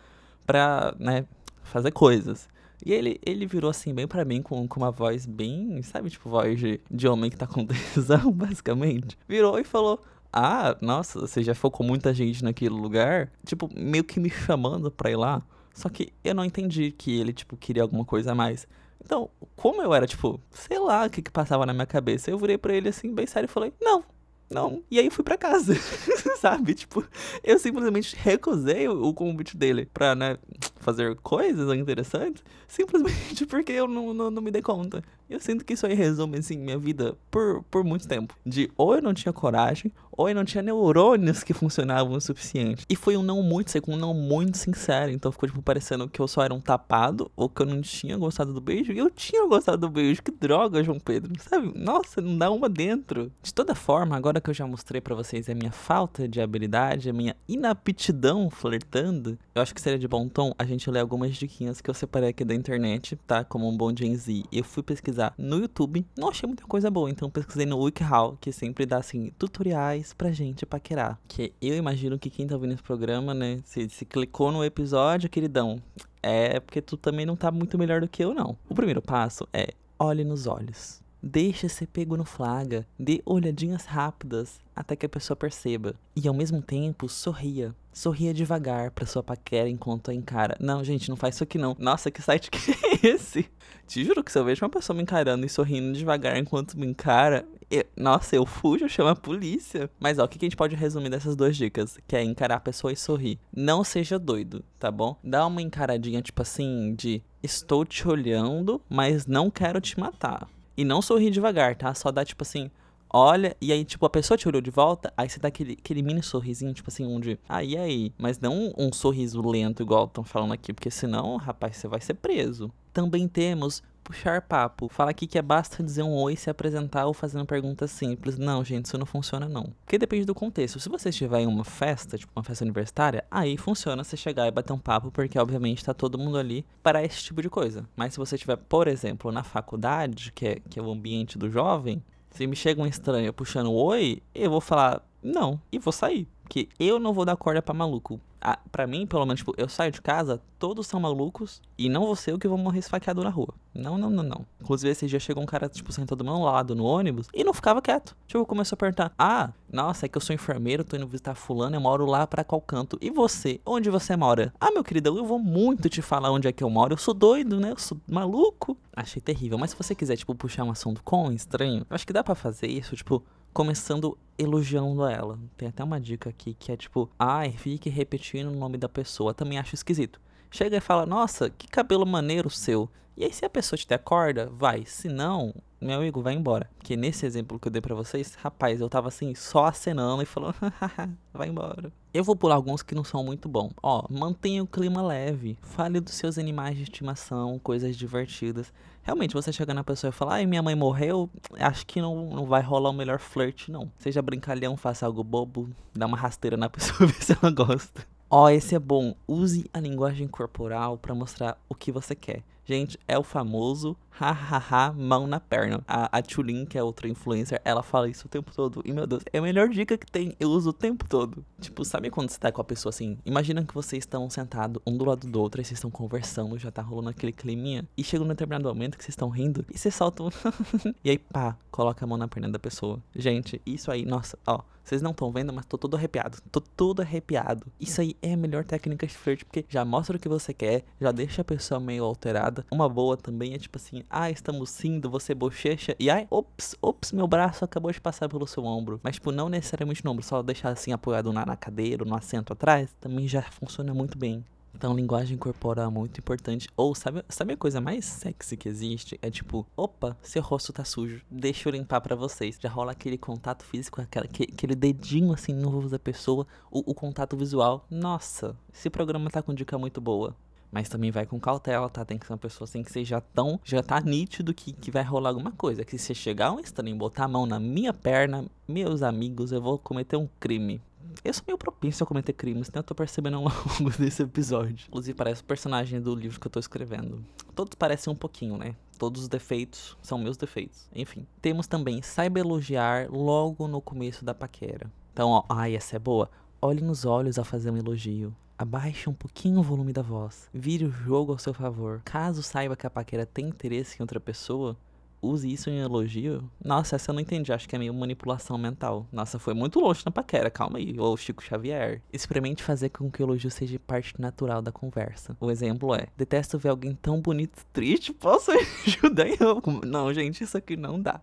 pra, 0.46 0.96
né, 1.00 1.26
fazer 1.64 1.92
coisas. 1.92 2.48
E 2.86 2.94
ele, 2.94 3.20
ele 3.26 3.46
virou 3.46 3.70
assim, 3.70 3.94
bem 3.94 4.08
para 4.08 4.24
mim, 4.24 4.42
com, 4.42 4.68
com 4.68 4.80
uma 4.80 4.92
voz 4.92 5.26
bem, 5.26 5.82
sabe, 5.84 6.10
tipo, 6.10 6.30
voz 6.30 6.58
de, 6.60 6.80
de 6.90 7.08
homem 7.08 7.30
que 7.30 7.38
tá 7.38 7.46
com 7.46 7.66
tesão, 7.94 8.32
basicamente. 8.32 9.18
Virou 9.28 9.60
e 9.60 9.64
falou: 9.64 10.02
Ah, 10.32 10.78
nossa, 10.82 11.20
você 11.20 11.44
já 11.44 11.56
focou 11.56 11.86
muita 11.86 12.14
gente 12.14 12.44
naquele 12.44 12.76
lugar? 12.76 13.32
Tipo, 13.46 13.70
meio 13.76 14.04
que 14.04 14.20
me 14.20 14.30
chamando 14.30 14.92
pra 14.92 15.10
ir 15.10 15.16
lá. 15.16 15.44
Só 15.74 15.90
que 15.90 16.14
eu 16.24 16.36
não 16.36 16.46
entendi 16.46 16.92
que 16.92 17.20
ele, 17.20 17.34
tipo, 17.34 17.58
queria 17.58 17.82
alguma 17.84 18.06
coisa 18.06 18.32
a 18.32 18.36
mais. 18.36 18.68
Então, 19.04 19.30
como 19.56 19.82
eu 19.82 19.94
era, 19.94 20.06
tipo, 20.06 20.40
sei 20.52 20.78
lá 20.78 21.06
o 21.06 21.10
que 21.10 21.22
que 21.22 21.32
passava 21.32 21.66
na 21.66 21.74
minha 21.74 21.86
cabeça, 21.86 22.30
eu 22.30 22.38
virei 22.38 22.58
pra 22.58 22.74
ele 22.74 22.90
assim, 22.90 23.14
bem 23.14 23.26
sério, 23.26 23.48
e 23.48 23.52
falei: 23.52 23.74
Não, 23.82 24.04
não. 24.50 24.84
E 24.90 25.00
aí 25.00 25.10
fui 25.10 25.24
para 25.24 25.38
casa, 25.38 25.76
sabe? 26.42 26.74
Tipo, 26.74 27.06
eu 27.44 27.60
simplesmente 27.60 28.16
recusei 28.16 28.88
o, 28.88 29.14
convite 29.14 29.56
dele 29.56 29.86
pra, 29.94 30.16
né, 30.16 30.38
fazer 30.78 31.16
coisas 31.18 31.72
interessantes, 31.78 32.44
simplesmente 32.68 33.46
porque 33.48 33.72
eu 33.72 33.88
não, 33.88 34.14
não, 34.14 34.32
não, 34.32 34.42
me 34.42 34.50
dei 34.50 34.62
conta. 34.62 35.04
Eu 35.30 35.40
sinto 35.40 35.64
que 35.64 35.74
isso 35.74 35.86
aí 35.86 35.94
resume, 35.94 36.40
assim, 36.40 36.58
minha 36.58 36.78
vida 36.78 37.16
por, 37.30 37.64
por 37.70 37.84
muito 37.84 38.08
tempo. 38.08 38.36
De 38.44 38.72
ou 38.76 38.96
eu 38.96 39.02
não 39.02 39.14
tinha 39.14 39.32
coragem, 39.32 39.92
ou 40.12 40.28
eu 40.28 40.34
não 40.34 40.44
tinha 40.44 40.64
neurônios 40.64 41.44
que 41.44 41.54
funcionavam 41.54 42.14
o 42.14 42.20
suficiente. 42.20 42.84
E 42.90 42.96
foi 42.96 43.16
um 43.16 43.22
não 43.22 43.44
muito 43.44 43.70
seco, 43.70 43.92
um 43.92 43.96
não 43.96 44.14
muito 44.14 44.58
sincero. 44.58 45.12
Então 45.12 45.32
ficou, 45.32 45.48
tipo, 45.48 45.62
parecendo 45.62 46.10
que 46.10 46.20
eu 46.20 46.28
só 46.28 46.44
era 46.44 46.54
um 46.54 46.60
tapado, 46.60 47.32
ou 47.36 47.48
que 47.48 47.62
eu 47.62 47.66
não 47.66 47.80
tinha 47.82 48.18
gostado 48.18 48.52
do 48.52 48.60
beijo. 48.60 48.92
E 48.92 48.98
eu 48.98 49.10
tinha 49.12 49.48
gostado 49.48 49.78
do 49.78 49.90
beijo. 49.90 50.24
Que 50.24 50.32
droga, 50.32 50.84
João 50.84 51.00
Pedro. 51.00 51.32
Sabe? 51.40 51.72
Nossa, 51.78 52.22
não 52.22 52.38
dá 52.38 52.50
uma 52.50 52.68
dentro. 52.68 53.32
De 53.42 53.54
toda 53.54 53.76
forma, 53.76 54.18
agora 54.18 54.42
que 54.42 54.50
eu 54.50 54.54
já 54.54 54.66
mostrei 54.66 55.00
para 55.00 55.16
vocês 55.16 55.48
a 55.48 55.54
minha 55.54 55.72
falta 55.72 56.28
de 56.28 56.42
habilidade, 56.42 57.10
a 57.10 57.14
minha 57.14 57.36
inaptidão 57.48 58.50
flertando, 58.50 59.38
eu 59.54 59.62
acho 59.62 59.76
que 59.76 59.82
seria 59.82 60.00
de 60.00 60.08
bom 60.08 60.28
tom 60.28 60.54
a 60.58 60.66
gente 60.66 60.90
ler 60.90 61.00
algumas 61.00 61.36
diquinhas 61.36 61.82
que 61.82 61.90
eu 61.90 61.94
separei 61.94 62.30
aqui 62.30 62.44
da 62.44 62.56
internet, 62.56 63.16
tá? 63.28 63.44
Como 63.44 63.70
um 63.70 63.78
bom 63.78 63.96
Gen 63.96 64.16
Z. 64.16 64.44
Eu 64.52 64.64
fui 64.64 64.82
pesquisar 64.82 65.19
no 65.38 65.58
YouTube, 65.58 66.06
não 66.18 66.30
achei 66.30 66.48
muita 66.48 66.64
coisa 66.66 66.90
boa, 66.90 67.10
então 67.10 67.30
pesquisei 67.30 67.66
no 67.66 67.78
WikiHow, 67.80 68.38
que 68.40 68.52
sempre 68.52 68.86
dá, 68.86 68.98
assim, 68.98 69.32
tutoriais 69.38 70.14
pra 70.14 70.32
gente 70.32 70.66
paquerar. 70.66 71.20
Que 71.28 71.54
eu 71.62 71.76
imagino 71.76 72.18
que 72.18 72.30
quem 72.30 72.48
tá 72.48 72.56
ouvindo 72.56 72.74
esse 72.74 72.84
programa, 72.84 73.34
né, 73.34 73.60
se, 73.64 73.90
se 73.90 74.06
clicou 74.06 74.52
no 74.52 74.64
episódio, 74.64 75.30
queridão, 75.30 75.82
é 76.22 76.60
porque 76.60 76.82
tu 76.82 76.98
também 76.98 77.26
não 77.26 77.36
tá 77.36 77.52
muito 77.52 77.78
melhor 77.78 78.02
do 78.02 78.08
que 78.08 78.24
eu, 78.24 78.34
não. 78.34 78.58
O 78.68 78.76
primeiro 78.76 79.02
passo 79.02 79.48
é 79.54 79.74
olhe 79.98 80.24
nos 80.24 80.48
olhos. 80.48 81.02
Deixa 81.22 81.68
ser 81.68 81.88
pego 81.88 82.16
no 82.16 82.24
flaga, 82.24 82.88
dê 82.98 83.22
olhadinhas 83.26 83.86
rápidas 83.86 84.60
até 84.74 84.96
que 84.96 85.06
a 85.06 85.10
pessoa 85.10 85.36
perceba. 85.36 85.94
E 86.16 86.26
ao 86.28 86.34
mesmo 86.34 86.62
tempo, 86.62 87.10
sorria. 87.10 87.76
Sorria 87.92 88.34
devagar 88.34 88.92
pra 88.92 89.06
sua 89.06 89.22
paquera 89.22 89.68
enquanto 89.68 90.10
a 90.10 90.14
encara. 90.14 90.56
Não, 90.60 90.82
gente, 90.82 91.10
não 91.10 91.18
faz 91.18 91.36
isso 91.36 91.44
aqui 91.44 91.58
não. 91.58 91.76
Nossa, 91.78 92.10
que 92.10 92.22
site 92.22 92.50
que 92.50 92.72
é 92.72 93.08
esse? 93.08 93.50
Te 93.86 94.06
juro 94.06 94.24
que 94.24 94.32
se 94.32 94.40
eu 94.40 94.46
vejo 94.46 94.64
uma 94.64 94.70
pessoa 94.70 94.96
me 94.96 95.04
encarando 95.04 95.46
e 95.46 95.50
sorrindo 95.50 95.98
devagar 95.98 96.38
enquanto 96.38 96.80
me 96.80 96.88
encara, 96.88 97.46
eu, 97.70 97.84
nossa, 97.98 98.36
eu 98.36 98.46
fujo, 98.46 98.86
eu 98.86 98.90
chamo 98.90 99.10
a 99.10 99.16
polícia. 99.16 99.90
Mas 100.00 100.18
ó, 100.18 100.24
o 100.24 100.28
que 100.30 100.38
a 100.38 100.46
gente 100.46 100.56
pode 100.56 100.76
resumir 100.76 101.10
dessas 101.10 101.36
duas 101.36 101.58
dicas? 101.58 101.98
Que 102.08 102.16
é 102.16 102.24
encarar 102.24 102.56
a 102.56 102.62
pessoa 102.62 102.94
e 102.94 102.96
sorrir. 102.96 103.38
Não 103.54 103.84
seja 103.84 104.18
doido, 104.18 104.64
tá 104.80 104.90
bom? 104.90 105.18
Dá 105.22 105.46
uma 105.46 105.62
encaradinha, 105.62 106.22
tipo 106.22 106.42
assim, 106.42 106.96
de 106.96 107.22
estou 107.44 107.84
te 107.84 108.08
olhando, 108.08 108.82
mas 108.88 109.26
não 109.26 109.52
quero 109.52 109.82
te 109.82 110.00
matar. 110.00 110.48
E 110.80 110.86
não 110.86 111.02
sorrir 111.02 111.30
devagar, 111.30 111.76
tá? 111.76 111.94
Só 111.94 112.10
dá 112.10 112.24
tipo 112.24 112.42
assim, 112.42 112.72
olha, 113.10 113.54
e 113.60 113.74
aí, 113.74 113.84
tipo, 113.84 114.06
a 114.06 114.10
pessoa 114.10 114.38
te 114.38 114.48
olhou 114.48 114.62
de 114.62 114.72
volta, 114.72 115.12
aí 115.18 115.28
você 115.28 115.38
dá 115.38 115.50
aquele, 115.50 115.74
aquele 115.74 116.02
mini 116.02 116.24
sorrisinho, 116.24 116.74
tipo 116.74 116.90
assim, 116.90 117.06
um 117.06 117.20
de, 117.20 117.38
ah, 117.50 117.62
e 117.62 117.76
aí? 117.76 118.14
Mas 118.18 118.40
não 118.40 118.74
um 118.78 118.90
sorriso 118.94 119.42
lento, 119.42 119.84
igual 119.84 120.06
estão 120.06 120.24
falando 120.24 120.54
aqui, 120.54 120.72
porque 120.72 120.90
senão, 120.90 121.36
rapaz, 121.36 121.76
você 121.76 121.86
vai 121.90 122.00
ser 122.00 122.14
preso. 122.14 122.72
Também 122.94 123.28
temos 123.28 123.84
puxar 124.10 124.42
papo. 124.42 124.90
Fala 124.90 125.12
aqui 125.12 125.28
que 125.28 125.38
é 125.38 125.42
basta 125.42 125.84
dizer 125.84 126.02
um 126.02 126.16
oi, 126.16 126.36
se 126.36 126.50
apresentar 126.50 127.06
ou 127.06 127.14
fazendo 127.14 127.46
perguntas 127.46 127.92
simples. 127.92 128.40
Não, 128.40 128.66
gente, 128.66 128.86
isso 128.86 128.98
não 128.98 129.06
funciona 129.06 129.48
não. 129.48 129.72
Porque 129.86 130.00
depende 130.00 130.26
do 130.26 130.34
contexto. 130.34 130.80
Se 130.80 130.90
você 130.90 131.10
estiver 131.10 131.42
em 131.42 131.46
uma 131.46 131.64
festa, 131.64 132.18
tipo 132.18 132.32
uma 132.36 132.44
festa 132.44 132.66
universitária, 132.66 133.24
aí 133.30 133.56
funciona 133.56 134.04
você 134.04 134.18
chegar 134.18 134.48
e 134.48 134.52
bater 134.52 134.74
um 134.74 134.80
papo, 134.80 135.12
porque 135.12 135.38
obviamente 135.38 135.86
tá 135.86 135.94
todo 135.94 136.18
mundo 136.18 136.40
ali 136.40 136.66
para 136.82 137.04
esse 137.04 137.24
tipo 137.24 137.40
de 137.40 137.52
coisa. 137.52 137.88
Mas 137.96 138.14
se 138.14 138.20
você 138.20 138.34
estiver, 138.34 138.58
por 138.58 138.88
exemplo, 138.88 139.32
na 139.32 139.44
faculdade, 139.44 140.32
que 140.34 140.48
é, 140.48 140.56
que 140.68 140.80
é 140.80 140.82
o 140.82 140.90
ambiente 140.90 141.38
do 141.38 141.48
jovem, 141.48 142.04
se 142.32 142.48
me 142.48 142.56
chega 142.56 142.82
um 142.82 142.88
estranho 142.88 143.32
puxando 143.32 143.70
um 143.70 143.76
oi, 143.76 144.24
eu 144.34 144.50
vou 144.50 144.62
falar 144.62 145.04
não 145.22 145.62
e 145.72 145.78
vou 145.78 145.92
sair. 145.92 146.28
Porque 146.50 146.68
eu 146.80 146.98
não 146.98 147.14
vou 147.14 147.26
dar 147.26 147.38
corda 147.38 147.62
para 147.62 147.76
maluco 147.76 148.20
a, 148.42 148.58
pra 148.72 148.88
mim, 148.88 149.06
pelo 149.06 149.26
menos, 149.26 149.40
tipo, 149.40 149.54
eu 149.58 149.68
saio 149.68 149.92
de 149.92 150.02
casa, 150.02 150.42
todos 150.58 150.88
são 150.88 151.00
malucos 151.00 151.62
e 151.78 151.90
não 151.90 152.06
vou 152.06 152.16
ser 152.16 152.34
o 152.34 152.40
que 152.40 152.48
vou 152.48 152.58
morrer 152.58 152.80
esfaqueado 152.80 153.24
na 153.24 153.30
rua. 153.30 153.54
Não, 153.74 153.98
não, 153.98 154.10
não, 154.10 154.24
não. 154.24 154.46
Inclusive, 154.60 154.92
esse 154.92 155.08
dia 155.08 155.20
chegou 155.20 155.44
um 155.44 155.46
cara, 155.46 155.70
tipo, 155.70 155.92
sentado 155.92 156.18
do 156.18 156.24
meu 156.24 156.40
lado 156.40 156.76
no 156.76 156.86
ônibus 156.86 157.28
e 157.34 157.44
não 157.44 157.54
ficava 157.54 157.82
quieto. 157.82 158.16
Tipo, 158.28 158.46
começou 158.46 158.76
a 158.76 158.78
perguntar: 158.78 159.14
Ah, 159.18 159.52
nossa, 159.72 160.06
é 160.06 160.10
que 160.10 160.18
eu 160.18 160.22
sou 160.22 160.34
enfermeiro, 160.34 160.84
tô 160.84 160.96
indo 160.96 161.08
visitar 161.08 161.36
fulano, 161.36 161.76
eu 161.76 161.82
moro 161.82 162.06
lá 162.06 162.26
pra 162.26 162.44
qual 162.44 162.62
canto? 162.62 162.98
E 163.02 163.10
você? 163.10 163.60
Onde 163.66 163.90
você 163.90 164.16
mora? 164.16 164.54
Ah, 164.60 164.72
meu 164.72 164.84
querido, 164.84 165.18
eu 165.18 165.26
vou 165.26 165.40
muito 165.40 165.88
te 165.88 166.02
falar 166.02 166.32
onde 166.32 166.48
é 166.48 166.52
que 166.52 166.64
eu 166.64 166.70
moro. 166.70 166.94
Eu 166.94 166.98
sou 166.98 167.14
doido, 167.14 167.60
né? 167.60 167.72
Eu 167.72 167.78
sou 167.78 167.98
maluco. 168.10 168.76
Achei 168.96 169.22
terrível. 169.22 169.58
Mas 169.58 169.72
se 169.72 169.78
você 169.78 169.94
quiser, 169.94 170.18
tipo, 170.18 170.34
puxar 170.36 170.64
um 170.64 170.72
assunto 170.72 171.02
com 171.04 171.32
estranho, 171.32 171.86
eu 171.90 171.96
acho 171.96 172.06
que 172.06 172.14
dá 172.14 172.24
para 172.24 172.36
fazer 172.36 172.68
isso, 172.68 172.96
tipo, 172.96 173.24
começando 173.54 174.18
elogiando 174.38 175.06
ela. 175.06 175.38
Tem 175.58 175.68
até 175.68 175.84
uma 175.84 176.00
dica 176.00 176.30
aqui 176.30 176.54
que 176.54 176.72
é 176.72 176.78
tipo, 176.78 177.10
ai, 177.20 177.52
fique 177.52 177.90
repetindo 177.90 178.48
o 178.48 178.56
nome 178.56 178.78
da 178.78 178.88
pessoa. 178.88 179.34
Também 179.34 179.58
acho 179.58 179.76
esquisito. 179.76 180.20
Chega 180.52 180.78
e 180.78 180.82
fala, 180.82 181.06
nossa, 181.06 181.50
que 181.50 181.68
cabelo 181.68 182.06
maneiro 182.06 182.50
seu. 182.50 182.90
E 183.16 183.24
aí, 183.26 183.34
se 183.34 183.44
a 183.44 183.50
pessoa 183.50 183.78
te 183.78 183.88
der 183.88 184.00
corda, 184.00 184.50
vai. 184.50 184.86
Se 184.86 185.10
não, 185.10 185.54
meu 185.82 185.98
amigo, 185.98 186.22
vai 186.22 186.34
embora. 186.34 186.70
Porque 186.78 186.96
nesse 186.96 187.26
exemplo 187.26 187.60
que 187.60 187.68
eu 187.68 187.72
dei 187.72 187.82
pra 187.82 187.94
vocês, 187.94 188.36
rapaz, 188.36 188.80
eu 188.80 188.90
tava 188.90 189.10
assim, 189.10 189.36
só 189.36 189.66
acenando 189.66 190.24
e 190.24 190.26
falando, 190.26 190.56
vai 191.34 191.50
embora. 191.50 191.92
Eu 192.14 192.24
vou 192.24 192.36
pular 192.36 192.56
alguns 192.56 192.82
que 192.82 192.96
não 192.96 193.04
são 193.04 193.24
muito 193.24 193.48
bons. 193.48 193.72
Ó, 193.84 194.06
mantenha 194.10 194.64
o 194.64 194.68
clima 194.68 195.02
leve. 195.02 195.58
Fale 195.62 196.00
dos 196.00 196.14
seus 196.14 196.38
animais 196.38 196.78
de 196.78 196.84
estimação, 196.84 197.60
coisas 197.60 197.96
divertidas. 197.96 198.74
Realmente, 199.04 199.34
você 199.34 199.52
chegar 199.52 199.74
na 199.74 199.84
pessoa 199.84 200.10
e 200.10 200.14
falar, 200.14 200.36
ai, 200.36 200.46
minha 200.46 200.64
mãe 200.64 200.76
morreu, 200.76 201.30
acho 201.60 201.86
que 201.86 202.02
não, 202.02 202.30
não 202.30 202.46
vai 202.46 202.62
rolar 202.62 202.90
o 202.90 202.94
melhor 202.94 203.20
flerte, 203.20 203.72
não. 203.72 203.92
Seja 203.98 204.22
brincalhão, 204.22 204.76
faça 204.76 205.06
algo 205.06 205.24
bobo, 205.24 205.70
dá 205.94 206.06
uma 206.06 206.18
rasteira 206.18 206.58
na 206.58 206.70
pessoa, 206.70 207.06
ver 207.08 207.22
se 207.22 207.38
ela 207.42 207.52
gosta. 207.52 208.06
Ó, 208.32 208.48
esse 208.48 208.76
é 208.76 208.80
bom. 208.80 209.16
Use 209.28 209.68
a 209.74 209.80
linguagem 209.80 210.28
corporal 210.28 211.00
para 211.00 211.16
mostrar 211.16 211.60
o 211.68 211.74
que 211.74 211.92
você 211.92 212.14
quer. 212.14 212.44
Gente, 212.64 213.00
é 213.08 213.18
o 213.18 213.24
famoso 213.24 213.98
hahaha, 214.20 214.94
mão 214.94 215.26
na 215.26 215.40
perna. 215.40 215.82
A, 215.88 216.18
a 216.18 216.22
Tulin, 216.22 216.66
que 216.66 216.78
é 216.78 216.84
outra 216.84 217.08
influencer, 217.08 217.62
ela 217.64 217.82
fala 217.82 218.10
isso 218.10 218.28
o 218.28 218.30
tempo 218.30 218.52
todo. 218.54 218.82
E 218.84 218.92
meu 218.92 219.08
Deus, 219.08 219.24
é 219.32 219.38
a 219.38 219.42
melhor 219.42 219.70
dica 219.70 219.98
que 219.98 220.06
tem. 220.06 220.36
Eu 220.40 220.50
uso 220.50 220.72
o 220.72 220.74
tempo 220.74 221.08
todo. 221.08 221.46
Tipo, 221.62 221.86
sabe 221.86 222.10
quando 222.10 222.30
você 222.30 222.38
tá 222.38 222.52
com 222.52 222.62
a 222.62 222.64
pessoa 222.64 222.90
assim? 222.90 223.18
Imagina 223.26 223.64
que 223.64 223.74
vocês 223.74 224.04
estão 224.04 224.30
sentados 224.30 224.82
um 224.86 224.98
do 224.98 225.06
lado 225.06 225.28
do 225.28 225.42
outro, 225.42 225.62
e 225.62 225.66
vocês 225.66 225.78
estão 225.78 225.90
conversando, 225.90 226.58
já 226.58 226.70
tá 226.70 226.82
rolando 226.82 227.10
aquele 227.10 227.32
climinha. 227.32 227.88
E 227.98 228.04
chega 228.04 228.24
um 228.24 228.28
determinado 228.28 228.68
momento 228.68 228.98
que 228.98 229.04
vocês 229.04 229.14
estão 229.14 229.30
rindo 229.30 229.66
e 229.74 229.78
vocês 229.78 229.96
soltam. 229.96 230.30
e 231.04 231.12
aí, 231.12 231.18
pá, 231.18 231.56
coloca 231.72 232.04
a 232.04 232.08
mão 232.08 232.18
na 232.18 232.28
perna 232.28 232.50
da 232.50 232.60
pessoa. 232.60 233.02
Gente, 233.16 233.62
isso 233.66 233.92
aí, 233.92 234.06
nossa, 234.06 234.38
ó. 234.46 234.62
Vocês 234.90 235.04
não 235.04 235.12
estão 235.12 235.32
vendo, 235.32 235.54
mas 235.54 235.68
tô 235.68 235.78
todo 235.78 235.96
arrepiado. 235.96 236.40
Tô 236.52 236.60
todo 236.60 237.02
arrepiado. 237.02 237.68
Isso 237.80 238.02
aí 238.02 238.16
é 238.24 238.34
a 238.34 238.38
melhor 238.38 238.66
técnica 238.66 239.06
de 239.06 239.14
flerte, 239.14 239.46
porque 239.46 239.64
já 239.70 239.86
mostra 239.86 240.18
o 240.18 240.20
que 240.20 240.28
você 240.28 240.52
quer, 240.52 240.84
já 241.00 241.12
deixa 241.12 241.44
a 241.44 241.46
pessoa 241.46 241.80
meio 241.80 242.04
alterada. 242.04 242.66
Uma 242.72 242.90
boa 242.90 243.16
também 243.16 243.54
é 243.54 243.60
tipo 243.60 243.78
assim, 243.78 244.04
ah, 244.10 244.30
estamos 244.32 244.84
indo, 244.84 245.10
você 245.10 245.36
bochecha, 245.36 245.96
e 246.00 246.10
ai, 246.10 246.28
ops, 246.30 246.76
ops, 246.82 247.12
meu 247.12 247.28
braço 247.28 247.64
acabou 247.64 247.92
de 247.92 248.02
passar 248.02 248.28
pelo 248.28 248.48
seu 248.48 248.66
ombro. 248.66 249.00
Mas, 249.04 249.16
tipo, 249.16 249.32
não 249.32 249.50
necessariamente 249.50 250.04
no 250.04 250.12
ombro, 250.12 250.24
só 250.24 250.42
deixar 250.42 250.70
assim 250.70 250.92
apoiado 250.92 251.32
na, 251.32 251.46
na 251.46 251.56
cadeira 251.56 252.04
ou 252.04 252.10
no 252.10 252.16
assento 252.16 252.54
atrás, 252.54 252.96
também 253.00 253.28
já 253.28 253.42
funciona 253.42 253.94
muito 253.94 254.18
bem. 254.18 254.44
Então, 254.74 254.96
linguagem 254.96 255.38
corporal 255.38 255.88
é 255.88 255.94
muito 255.94 256.20
importante. 256.20 256.70
Ou, 256.78 256.96
sabe, 256.96 257.24
sabe 257.28 257.54
a 257.54 257.58
coisa 257.58 257.82
mais 257.82 258.06
sexy 258.06 258.56
que 258.56 258.70
existe? 258.70 259.20
É 259.22 259.30
tipo, 259.30 259.68
opa, 259.76 260.16
seu 260.22 260.42
rosto 260.42 260.72
tá 260.72 260.86
sujo, 260.86 261.22
deixa 261.30 261.68
eu 261.68 261.74
limpar 261.74 262.02
para 262.02 262.16
vocês. 262.16 262.58
Já 262.62 262.70
rola 262.70 262.92
aquele 262.92 263.18
contato 263.18 263.64
físico, 263.64 264.02
aquela, 264.02 264.26
aquele 264.26 264.76
dedinho 264.76 265.34
assim 265.34 265.54
no 265.54 265.70
rosto 265.70 265.90
da 265.90 266.00
pessoa, 266.00 266.48
o, 266.72 266.92
o 266.92 266.94
contato 266.94 267.36
visual. 267.36 267.86
Nossa, 267.90 268.56
esse 268.74 268.90
programa 268.90 269.30
tá 269.30 269.42
com 269.42 269.54
dica 269.54 269.78
muito 269.78 270.00
boa. 270.00 270.36
Mas 270.72 270.88
também 270.88 271.12
vai 271.12 271.26
com 271.26 271.40
cautela, 271.40 271.90
tá? 271.90 272.06
Tem 272.06 272.18
que 272.18 272.26
ser 272.26 272.34
uma 272.34 272.38
pessoa 272.38 272.66
assim 272.66 272.84
que 272.84 272.92
seja 272.92 273.20
tão. 273.20 273.60
Já 273.64 273.82
tá 273.82 274.00
nítido 274.00 274.54
que, 274.54 274.72
que 274.72 274.92
vai 274.92 275.04
rolar 275.04 275.30
alguma 275.30 275.52
coisa. 275.52 275.84
Que 275.84 275.98
se 275.98 276.14
chegar 276.14 276.52
um 276.52 276.60
estranho 276.60 276.96
e 276.96 276.98
botar 276.98 277.26
a 277.26 277.28
mão 277.28 277.46
na 277.46 277.60
minha 277.60 277.94
perna, 277.94 278.46
meus 278.68 279.02
amigos, 279.02 279.52
eu 279.52 279.62
vou 279.62 279.80
cometer 279.80 280.18
um 280.18 280.28
crime. 280.40 280.82
Eu 281.24 281.34
sou 281.34 281.44
meio 281.48 281.58
propício 281.58 282.04
a 282.04 282.08
cometer 282.08 282.34
crimes, 282.34 282.68
né? 282.68 282.80
Eu 282.80 282.84
tô 282.84 282.94
percebendo 282.94 283.38
ao 283.38 283.44
longo 283.80 283.90
desse 283.98 284.22
episódio. 284.22 284.86
Inclusive, 284.88 285.16
parece 285.16 285.42
o 285.42 285.46
personagem 285.46 286.00
do 286.00 286.14
livro 286.16 286.40
que 286.40 286.48
eu 286.48 286.52
tô 286.52 286.60
escrevendo. 286.60 287.26
Todos 287.56 287.76
parecem 287.76 288.14
um 288.14 288.16
pouquinho, 288.16 288.58
né? 288.58 288.76
Todos 288.98 289.24
os 289.24 289.28
defeitos 289.28 289.98
são 290.02 290.18
meus 290.18 290.38
defeitos. 290.38 290.88
Enfim. 290.94 291.26
Temos 291.42 291.68
também 291.68 292.02
saiba 292.02 292.40
elogiar 292.40 293.10
logo 293.10 293.68
no 293.68 293.82
começo 293.82 294.24
da 294.24 294.34
paquera. 294.34 294.92
Então, 295.14 295.30
ó, 295.30 295.44
ai, 295.50 295.76
essa 295.76 295.96
é 295.96 296.00
boa. 296.00 296.30
Olhe 296.62 296.82
nos 296.82 297.06
olhos 297.06 297.40
ao 297.40 297.46
fazer 297.46 297.72
um 297.72 297.78
elogio. 297.78 298.36
Abaixe 298.60 299.10
um 299.10 299.14
pouquinho 299.14 299.62
o 299.62 299.64
volume 299.64 299.94
da 299.94 300.02
voz. 300.02 300.50
Vire 300.54 300.84
o 300.84 300.92
jogo 300.92 301.32
ao 301.32 301.38
seu 301.38 301.54
favor. 301.54 302.02
Caso 302.04 302.44
saiba 302.44 302.76
que 302.76 302.86
a 302.86 302.90
paquera 302.90 303.26
tem 303.26 303.48
interesse 303.48 303.96
em 303.98 304.02
outra 304.02 304.20
pessoa, 304.20 304.76
use 305.22 305.50
isso 305.50 305.70
em 305.70 305.80
elogio? 305.80 306.52
Nossa, 306.62 306.98
essa 306.98 307.10
eu 307.10 307.14
não 307.14 307.22
entendi. 307.22 307.54
Acho 307.54 307.70
que 307.70 307.78
é 307.78 307.80
meio 307.80 307.94
manipulação 307.94 308.58
mental. 308.58 309.08
Nossa, 309.14 309.40
foi 309.40 309.54
muito 309.54 309.80
longe 309.80 310.02
na 310.06 310.12
paquera. 310.12 310.52
Calma 310.52 310.78
aí. 310.78 310.94
Ô, 311.00 311.16
Chico 311.16 311.42
Xavier. 311.42 312.02
Experimente 312.12 312.62
fazer 312.62 312.90
com 312.90 313.10
que 313.10 313.24
o 313.24 313.28
elogio 313.28 313.50
seja 313.50 313.80
parte 313.80 314.20
natural 314.20 314.62
da 314.62 314.74
conversa. 314.74 315.38
O 315.40 315.50
exemplo 315.50 315.96
é: 315.96 316.08
detesto 316.18 316.60
ver 316.60 316.68
alguém 316.68 316.94
tão 316.94 317.22
bonito 317.22 317.66
triste. 317.72 318.12
Posso 318.12 318.52
ajudar 318.86 319.28
algo? 319.42 319.80
Não, 319.86 320.14
gente, 320.14 320.44
isso 320.44 320.58
aqui 320.58 320.76
não 320.76 321.02
dá. 321.02 321.22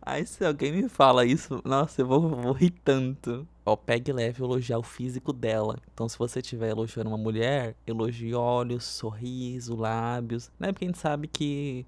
Aí 0.00 0.26
se 0.26 0.44
alguém 0.44 0.72
me 0.72 0.88
fala 0.88 1.24
isso, 1.24 1.60
nossa, 1.64 2.00
eu 2.02 2.06
vou, 2.06 2.20
vou 2.20 2.52
rir 2.52 2.70
tanto. 2.70 3.46
Ó, 3.64 3.74
pegue 3.76 4.12
leve 4.12 4.42
elogiar 4.42 4.78
o 4.78 4.82
físico 4.82 5.32
dela. 5.32 5.76
Então, 5.92 6.08
se 6.08 6.16
você 6.18 6.40
estiver 6.40 6.70
elogiando 6.70 7.10
uma 7.10 7.18
mulher, 7.18 7.74
elogie 7.86 8.34
olhos, 8.34 8.84
sorriso, 8.84 9.74
lábios. 9.74 10.50
Né? 10.58 10.72
Porque 10.72 10.84
a 10.84 10.88
gente 10.88 10.98
sabe 10.98 11.26
que 11.26 11.84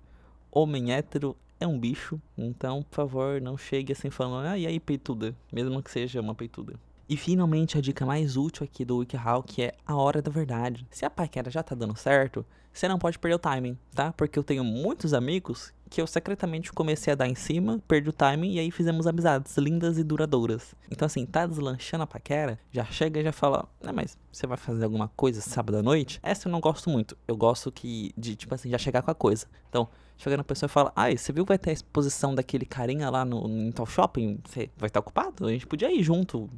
homem 0.51 0.93
hétero 0.93 1.37
é 1.61 1.67
um 1.67 1.79
bicho. 1.79 2.21
Então, 2.37 2.83
por 2.83 2.97
favor, 2.97 3.41
não 3.41 3.57
chegue 3.57 3.93
assim 3.93 4.11
falando, 4.11 4.49
ah, 4.49 4.59
e 4.59 4.67
aí, 4.67 4.81
peituda? 4.81 5.35
Mesmo 5.53 5.83
que 5.83 5.91
seja 5.91 6.21
uma 6.21 6.35
peituda. 6.35 6.75
E 7.09 7.17
finalmente 7.17 7.79
a 7.79 7.81
dica 7.81 8.05
mais 8.05 8.37
útil 8.37 8.65
aqui 8.65 8.85
do 8.85 8.99
WikiHow, 8.99 9.43
que 9.43 9.63
é 9.63 9.75
a 9.87 9.97
hora 9.97 10.21
da 10.21 10.31
verdade. 10.31 10.87
Se 10.91 11.07
a 11.07 11.11
paquera 11.11 11.51
já 11.51 11.63
tá 11.63 11.75
dando 11.75 11.97
certo, 11.97 12.45
você 12.71 12.87
não 12.87 12.99
pode 12.99 13.19
perder 13.19 13.37
o 13.37 13.39
timing, 13.39 13.79
tá? 13.95 14.13
Porque 14.13 14.39
eu 14.39 14.45
tenho 14.45 14.63
muitos 14.63 15.15
amigos 15.15 15.73
que 15.89 16.01
eu 16.01 16.07
secretamente 16.07 16.73
comecei 16.73 17.13
a 17.13 17.17
dar 17.17 17.29
em 17.29 17.35
cima, 17.35 17.81
perdi 17.87 18.09
o 18.09 18.13
timing 18.13 18.53
e 18.53 18.59
aí 18.59 18.71
fizemos 18.71 19.07
amizades 19.07 19.57
lindas 19.57 19.99
e 19.99 20.05
duradouras. 20.05 20.75
Então 20.91 21.07
assim, 21.07 21.25
tá 21.27 21.47
deslanchando 21.47 22.05
a 22.05 22.07
paquera, 22.07 22.59
já 22.73 22.85
chega 22.85 23.21
e 23.21 23.25
já 23.25 23.33
fala, 23.33 23.69
né, 23.83 23.93
mas 23.93 24.19
você 24.31 24.47
vai 24.47 24.57
fazer 24.57 24.85
alguma 24.85 25.09
coisa 25.09 25.41
sábado 25.41 25.79
à 25.79 25.83
noite? 25.83 26.21
Essa 26.23 26.49
eu 26.49 26.53
não 26.53 26.61
gosto 26.61 26.91
muito. 26.91 27.17
Eu 27.27 27.37
gosto 27.37 27.73
que 27.73 28.13
de 28.17 28.37
tipo 28.37 28.55
assim, 28.55 28.71
já 28.71 28.79
chegar 28.79 29.03
com 29.03 29.11
a 29.11 29.15
coisa. 29.15 29.47
Então, 29.69 29.89
chegando 30.17 30.41
a 30.41 30.45
pessoa 30.45 30.69
e 30.69 30.71
fala: 30.71 30.93
Ai, 30.95 31.17
você 31.17 31.33
viu 31.33 31.45
que 31.45 31.49
vai 31.49 31.59
ter 31.59 31.71
a 31.71 31.73
exposição 31.73 32.35
daquele 32.35 32.67
carinha 32.67 33.09
lá 33.09 33.25
no, 33.25 33.49
no 33.49 33.73
tal 33.73 33.87
shopping? 33.87 34.39
Você 34.45 34.71
vai 34.77 34.89
estar 34.89 35.01
ocupado? 35.01 35.47
A 35.47 35.51
gente 35.51 35.67
podia 35.67 35.91
ir 35.91 36.03
junto 36.03 36.51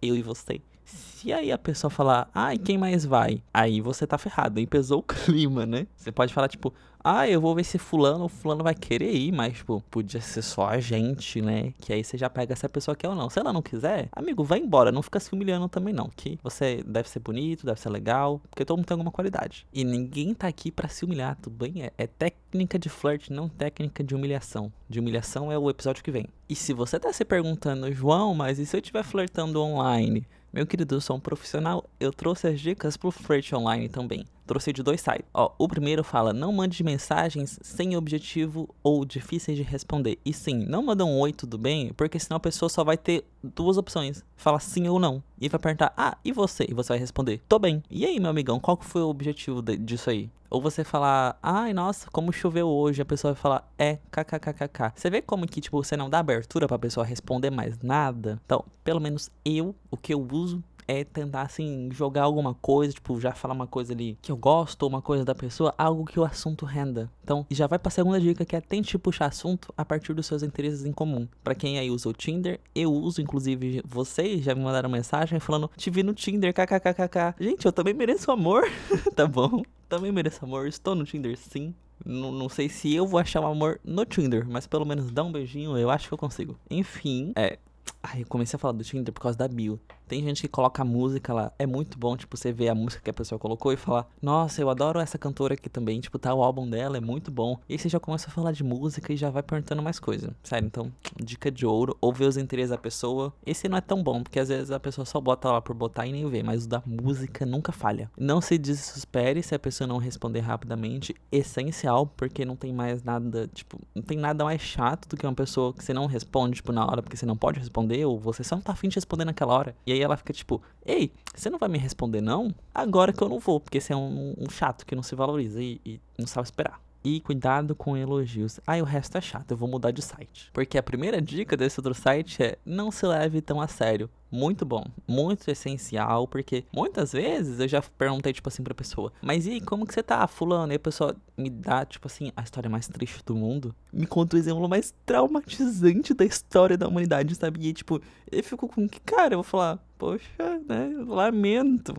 eu 0.00 0.16
e 0.16 0.22
você. 0.22 0.60
Se 0.84 1.32
aí 1.32 1.52
a 1.52 1.58
pessoa 1.58 1.90
falar, 1.90 2.30
ai, 2.32 2.56
quem 2.56 2.78
mais 2.78 3.04
vai? 3.04 3.42
Aí 3.52 3.80
você 3.80 4.06
tá 4.06 4.16
ferrado, 4.16 4.58
aí 4.58 4.66
pesou 4.66 5.00
o 5.00 5.02
clima, 5.04 5.66
né? 5.66 5.86
Você 5.94 6.10
pode 6.10 6.32
falar, 6.32 6.48
tipo, 6.48 6.72
ah, 7.02 7.28
eu 7.28 7.40
vou 7.40 7.54
ver 7.54 7.64
se 7.64 7.78
fulano 7.78 8.24
ou 8.24 8.28
fulano 8.28 8.64
vai 8.64 8.74
querer 8.74 9.12
ir, 9.12 9.32
mas, 9.32 9.58
tipo, 9.58 9.82
podia 9.90 10.20
ser 10.20 10.42
só 10.42 10.66
a 10.66 10.80
gente, 10.80 11.40
né? 11.40 11.72
Que 11.80 11.92
aí 11.92 12.02
você 12.02 12.18
já 12.18 12.28
pega 12.28 12.56
se 12.56 12.66
a 12.66 12.68
pessoa 12.68 12.96
quer 12.96 13.08
ou 13.08 13.14
não. 13.14 13.30
Se 13.30 13.38
ela 13.38 13.52
não 13.52 13.62
quiser, 13.62 14.08
amigo, 14.12 14.42
vai 14.42 14.58
embora, 14.58 14.90
não 14.90 15.02
fica 15.02 15.20
se 15.20 15.32
humilhando 15.32 15.68
também 15.68 15.94
não, 15.94 16.10
que 16.14 16.38
você 16.42 16.82
deve 16.86 17.08
ser 17.08 17.20
bonito, 17.20 17.64
deve 17.64 17.80
ser 17.80 17.90
legal, 17.90 18.40
porque 18.50 18.64
todo 18.64 18.76
mundo 18.78 18.86
tem 18.86 18.94
alguma 18.94 19.12
qualidade. 19.12 19.66
E 19.72 19.84
ninguém 19.84 20.34
tá 20.34 20.48
aqui 20.48 20.70
para 20.70 20.88
se 20.88 21.04
humilhar, 21.04 21.36
tudo 21.40 21.56
bem? 21.56 21.84
É, 21.84 21.92
é 21.96 22.06
técnica 22.06 22.78
de 22.78 22.88
flirt, 22.88 23.30
não 23.30 23.48
técnica 23.48 24.02
de 24.02 24.14
humilhação. 24.14 24.72
De 24.88 24.98
humilhação 25.00 25.52
é 25.52 25.58
o 25.58 25.70
episódio 25.70 26.02
que 26.02 26.10
vem. 26.10 26.26
E 26.48 26.54
se 26.54 26.72
você 26.72 26.98
tá 26.98 27.12
se 27.12 27.24
perguntando, 27.24 27.92
João, 27.92 28.34
mas 28.34 28.58
e 28.58 28.66
se 28.66 28.76
eu 28.76 28.80
estiver 28.80 29.04
flertando 29.04 29.62
online? 29.62 30.26
Meu 30.52 30.66
querido, 30.66 30.94
eu 30.94 31.00
sou 31.00 31.16
um 31.16 31.20
profissional, 31.20 31.84
eu 32.00 32.10
trouxe 32.10 32.48
as 32.48 32.58
dicas 32.58 32.96
pro 32.96 33.10
Freight 33.10 33.54
Online 33.54 33.88
também. 33.88 34.24
Trouxe 34.48 34.72
de 34.72 34.82
dois 34.82 35.02
sites. 35.02 35.26
Ó, 35.34 35.52
o 35.58 35.68
primeiro 35.68 36.02
fala: 36.02 36.32
não 36.32 36.50
mande 36.50 36.82
mensagens 36.82 37.58
sem 37.60 37.94
objetivo 37.94 38.74
ou 38.82 39.04
difíceis 39.04 39.58
de 39.58 39.62
responder. 39.62 40.18
E 40.24 40.32
sim, 40.32 40.64
não 40.66 40.82
manda 40.82 41.04
um 41.04 41.20
oi, 41.20 41.34
tudo 41.34 41.58
bem? 41.58 41.92
Porque 41.92 42.18
senão 42.18 42.38
a 42.38 42.40
pessoa 42.40 42.70
só 42.70 42.82
vai 42.82 42.96
ter 42.96 43.26
duas 43.44 43.76
opções: 43.76 44.24
fala 44.36 44.58
sim 44.58 44.88
ou 44.88 44.98
não. 44.98 45.22
E 45.38 45.50
vai 45.50 45.60
perguntar: 45.60 45.92
ah, 45.94 46.16
e 46.24 46.32
você? 46.32 46.64
E 46.66 46.72
você 46.72 46.94
vai 46.94 46.98
responder: 46.98 47.42
tô 47.46 47.58
bem. 47.58 47.82
E 47.90 48.06
aí, 48.06 48.18
meu 48.18 48.30
amigão, 48.30 48.58
qual 48.58 48.78
que 48.78 48.86
foi 48.86 49.02
o 49.02 49.08
objetivo 49.10 49.60
de, 49.60 49.76
disso 49.76 50.08
aí? 50.08 50.30
Ou 50.48 50.62
você 50.62 50.82
falar, 50.82 51.38
ai, 51.42 51.74
nossa, 51.74 52.08
como 52.10 52.32
choveu 52.32 52.68
hoje, 52.68 53.02
a 53.02 53.04
pessoa 53.04 53.34
vai 53.34 53.42
falar, 53.42 53.70
é, 53.76 53.98
kkkk. 54.10 54.92
Você 54.94 55.10
vê 55.10 55.20
como 55.20 55.46
que, 55.46 55.60
tipo, 55.60 55.76
você 55.76 55.94
não 55.94 56.08
dá 56.08 56.20
abertura 56.20 56.66
pra 56.66 56.78
pessoa 56.78 57.04
responder 57.04 57.50
mais 57.50 57.78
nada? 57.82 58.40
Então, 58.46 58.64
pelo 58.82 58.98
menos 58.98 59.30
eu, 59.44 59.74
o 59.90 59.96
que 59.98 60.14
eu 60.14 60.26
uso 60.32 60.64
é 60.88 61.04
tentar, 61.04 61.42
assim, 61.42 61.90
jogar 61.92 62.22
alguma 62.22 62.54
coisa, 62.54 62.94
tipo, 62.94 63.20
já 63.20 63.32
falar 63.32 63.52
uma 63.52 63.66
coisa 63.66 63.92
ali 63.92 64.18
que 64.22 64.32
eu 64.32 64.36
gosto, 64.36 64.82
ou 64.84 64.88
uma 64.88 65.02
coisa 65.02 65.22
da 65.22 65.34
pessoa, 65.34 65.74
algo 65.76 66.06
que 66.06 66.18
o 66.18 66.24
assunto 66.24 66.64
renda. 66.64 67.10
Então, 67.22 67.46
já 67.50 67.66
vai 67.66 67.78
pra 67.78 67.90
segunda 67.90 68.18
dica, 68.18 68.44
que 68.44 68.56
é 68.56 68.60
tente 68.60 68.98
puxar 68.98 69.26
assunto 69.26 69.72
a 69.76 69.84
partir 69.84 70.14
dos 70.14 70.24
seus 70.24 70.42
interesses 70.42 70.86
em 70.86 70.92
comum. 70.92 71.28
Para 71.44 71.54
quem 71.54 71.78
aí 71.78 71.90
usa 71.90 72.08
o 72.08 72.12
Tinder, 72.14 72.58
eu 72.74 72.90
uso, 72.90 73.20
inclusive, 73.20 73.82
vocês 73.84 74.42
já 74.42 74.54
me 74.54 74.62
mandaram 74.62 74.88
mensagem 74.88 75.38
falando, 75.38 75.70
te 75.76 75.90
vi 75.90 76.02
no 76.02 76.14
Tinder, 76.14 76.54
kkkk. 76.54 77.34
Gente, 77.38 77.66
eu 77.66 77.72
também 77.72 77.92
mereço 77.92 78.32
amor, 78.32 78.62
tá 79.14 79.26
bom? 79.26 79.62
Também 79.88 80.10
mereço 80.10 80.42
amor, 80.42 80.66
estou 80.66 80.94
no 80.94 81.04
Tinder 81.04 81.36
sim. 81.36 81.74
Não, 82.04 82.32
não 82.32 82.48
sei 82.48 82.68
se 82.68 82.94
eu 82.94 83.06
vou 83.06 83.20
achar 83.20 83.40
o 83.40 83.44
um 83.44 83.48
amor 83.48 83.80
no 83.84 84.06
Tinder, 84.06 84.46
mas 84.48 84.66
pelo 84.66 84.86
menos 84.86 85.10
dar 85.10 85.24
um 85.24 85.32
beijinho 85.32 85.76
eu 85.76 85.90
acho 85.90 86.08
que 86.08 86.14
eu 86.14 86.18
consigo. 86.18 86.56
Enfim, 86.70 87.32
é, 87.36 87.58
Ai, 88.02 88.22
eu 88.22 88.26
comecei 88.26 88.56
a 88.56 88.60
falar 88.60 88.72
do 88.72 88.84
Tinder 88.84 89.12
por 89.12 89.20
causa 89.20 89.36
da 89.36 89.48
bio. 89.48 89.80
Tem 90.08 90.22
gente 90.22 90.40
que 90.40 90.48
coloca 90.48 90.82
a 90.82 90.84
música 90.84 91.34
lá. 91.34 91.52
É 91.58 91.66
muito 91.66 91.98
bom, 91.98 92.16
tipo, 92.16 92.36
você 92.36 92.50
ver 92.50 92.70
a 92.70 92.74
música 92.74 93.02
que 93.02 93.10
a 93.10 93.14
pessoa 93.14 93.38
colocou 93.38 93.72
e 93.72 93.76
falar: 93.76 94.08
Nossa, 94.20 94.62
eu 94.62 94.70
adoro 94.70 94.98
essa 94.98 95.18
cantora 95.18 95.54
aqui 95.54 95.68
também. 95.68 96.00
Tipo, 96.00 96.18
tá 96.18 96.32
o 96.34 96.42
álbum 96.42 96.68
dela, 96.68 96.96
é 96.96 97.00
muito 97.00 97.30
bom. 97.30 97.58
E 97.68 97.74
aí 97.74 97.78
você 97.78 97.88
já 97.88 98.00
começa 98.00 98.28
a 98.28 98.30
falar 98.30 98.52
de 98.52 98.64
música 98.64 99.12
e 99.12 99.16
já 99.16 99.28
vai 99.28 99.42
perguntando 99.42 99.82
mais 99.82 99.98
coisa. 99.98 100.34
Sério, 100.42 100.66
então, 100.66 100.90
dica 101.22 101.50
de 101.50 101.66
ouro. 101.66 101.96
Ou 102.00 102.12
ver 102.12 102.24
os 102.24 102.36
interesses 102.36 102.70
da 102.70 102.78
pessoa. 102.78 103.32
Esse 103.44 103.68
não 103.68 103.76
é 103.76 103.80
tão 103.80 104.02
bom, 104.02 104.22
porque 104.22 104.40
às 104.40 104.48
vezes 104.48 104.70
a 104.70 104.80
pessoa 104.80 105.04
só 105.04 105.20
bota 105.20 105.52
lá 105.52 105.60
por 105.60 105.74
botar 105.74 106.06
e 106.06 106.12
nem 106.12 106.26
vê. 106.28 106.42
Mas 106.42 106.64
o 106.64 106.68
da 106.68 106.82
música 106.86 107.44
nunca 107.44 107.70
falha. 107.70 108.10
Não 108.18 108.40
se 108.40 108.56
desespere 108.56 109.42
se 109.42 109.54
a 109.54 109.58
pessoa 109.58 109.86
não 109.86 109.98
responder 109.98 110.40
rapidamente. 110.40 111.14
Essencial, 111.30 112.06
porque 112.06 112.44
não 112.44 112.56
tem 112.56 112.72
mais 112.72 113.02
nada, 113.02 113.48
tipo, 113.52 113.78
não 113.94 114.02
tem 114.02 114.16
nada 114.16 114.44
mais 114.44 114.62
chato 114.62 115.08
do 115.08 115.16
que 115.16 115.26
uma 115.26 115.34
pessoa 115.34 115.72
que 115.74 115.84
você 115.84 115.92
não 115.92 116.06
responde, 116.06 116.56
tipo, 116.56 116.72
na 116.72 116.84
hora, 116.84 117.02
porque 117.02 117.16
você 117.16 117.26
não 117.26 117.36
pode 117.36 117.58
responder, 117.58 118.04
ou 118.04 118.18
você 118.18 118.42
só 118.42 118.56
não 118.56 118.62
tá 118.62 118.72
afim 118.72 118.88
de 118.88 118.94
responder 118.96 119.24
naquela 119.24 119.54
hora. 119.54 119.76
E 119.86 119.92
aí 119.92 119.97
aí 119.98 120.04
ela 120.04 120.16
fica 120.16 120.32
tipo, 120.32 120.62
ei, 120.84 121.12
você 121.34 121.50
não 121.50 121.58
vai 121.58 121.68
me 121.68 121.78
responder 121.78 122.20
não? 122.20 122.54
Agora 122.74 123.12
que 123.12 123.22
eu 123.22 123.28
não 123.28 123.38
vou, 123.38 123.60
porque 123.60 123.80
você 123.80 123.92
é 123.92 123.96
um, 123.96 124.34
um 124.38 124.50
chato 124.50 124.86
que 124.86 124.94
não 124.94 125.02
se 125.02 125.14
valoriza 125.14 125.62
e, 125.62 125.80
e 125.84 126.00
não 126.18 126.26
sabe 126.26 126.46
esperar. 126.46 126.80
E 127.04 127.20
cuidado 127.20 127.76
com 127.76 127.96
elogios. 127.96 128.58
Ah, 128.66 128.76
o 128.78 128.84
resto 128.84 129.16
é 129.16 129.20
chato, 129.20 129.52
eu 129.52 129.56
vou 129.56 129.68
mudar 129.68 129.92
de 129.92 130.02
site. 130.02 130.50
Porque 130.52 130.76
a 130.76 130.82
primeira 130.82 131.22
dica 131.22 131.56
desse 131.56 131.78
outro 131.78 131.94
site 131.94 132.42
é 132.42 132.58
não 132.66 132.90
se 132.90 133.06
leve 133.06 133.40
tão 133.40 133.60
a 133.60 133.68
sério. 133.68 134.10
Muito 134.30 134.66
bom, 134.66 134.84
muito 135.06 135.50
essencial, 135.50 136.28
porque 136.28 136.64
muitas 136.70 137.12
vezes 137.12 137.60
eu 137.60 137.68
já 137.68 137.80
perguntei, 137.80 138.30
tipo 138.30 138.48
assim, 138.48 138.62
pra 138.62 138.74
pessoa, 138.74 139.10
mas 139.22 139.46
e 139.46 139.58
como 139.58 139.86
que 139.86 139.94
você 139.94 140.02
tá, 140.02 140.26
fulano? 140.26 140.70
E 140.70 140.76
a 140.76 140.78
pessoa 140.78 141.16
me 141.34 141.48
dá, 141.48 141.86
tipo 141.86 142.06
assim, 142.06 142.30
a 142.36 142.42
história 142.42 142.68
mais 142.68 142.86
triste 142.88 143.24
do 143.24 143.34
mundo, 143.34 143.74
me 143.90 144.06
conta 144.06 144.36
o 144.36 144.38
exemplo 144.38 144.68
mais 144.68 144.92
traumatizante 145.06 146.12
da 146.12 146.26
história 146.26 146.76
da 146.76 146.86
humanidade, 146.86 147.34
sabe? 147.36 147.66
E 147.66 147.72
tipo, 147.72 148.02
eu 148.30 148.44
fico 148.44 148.68
com 148.68 148.86
que, 148.86 149.00
cara, 149.00 149.32
eu 149.32 149.38
vou 149.38 149.44
falar, 149.44 149.78
poxa, 149.98 150.60
né, 150.66 150.90
lamento, 151.06 151.92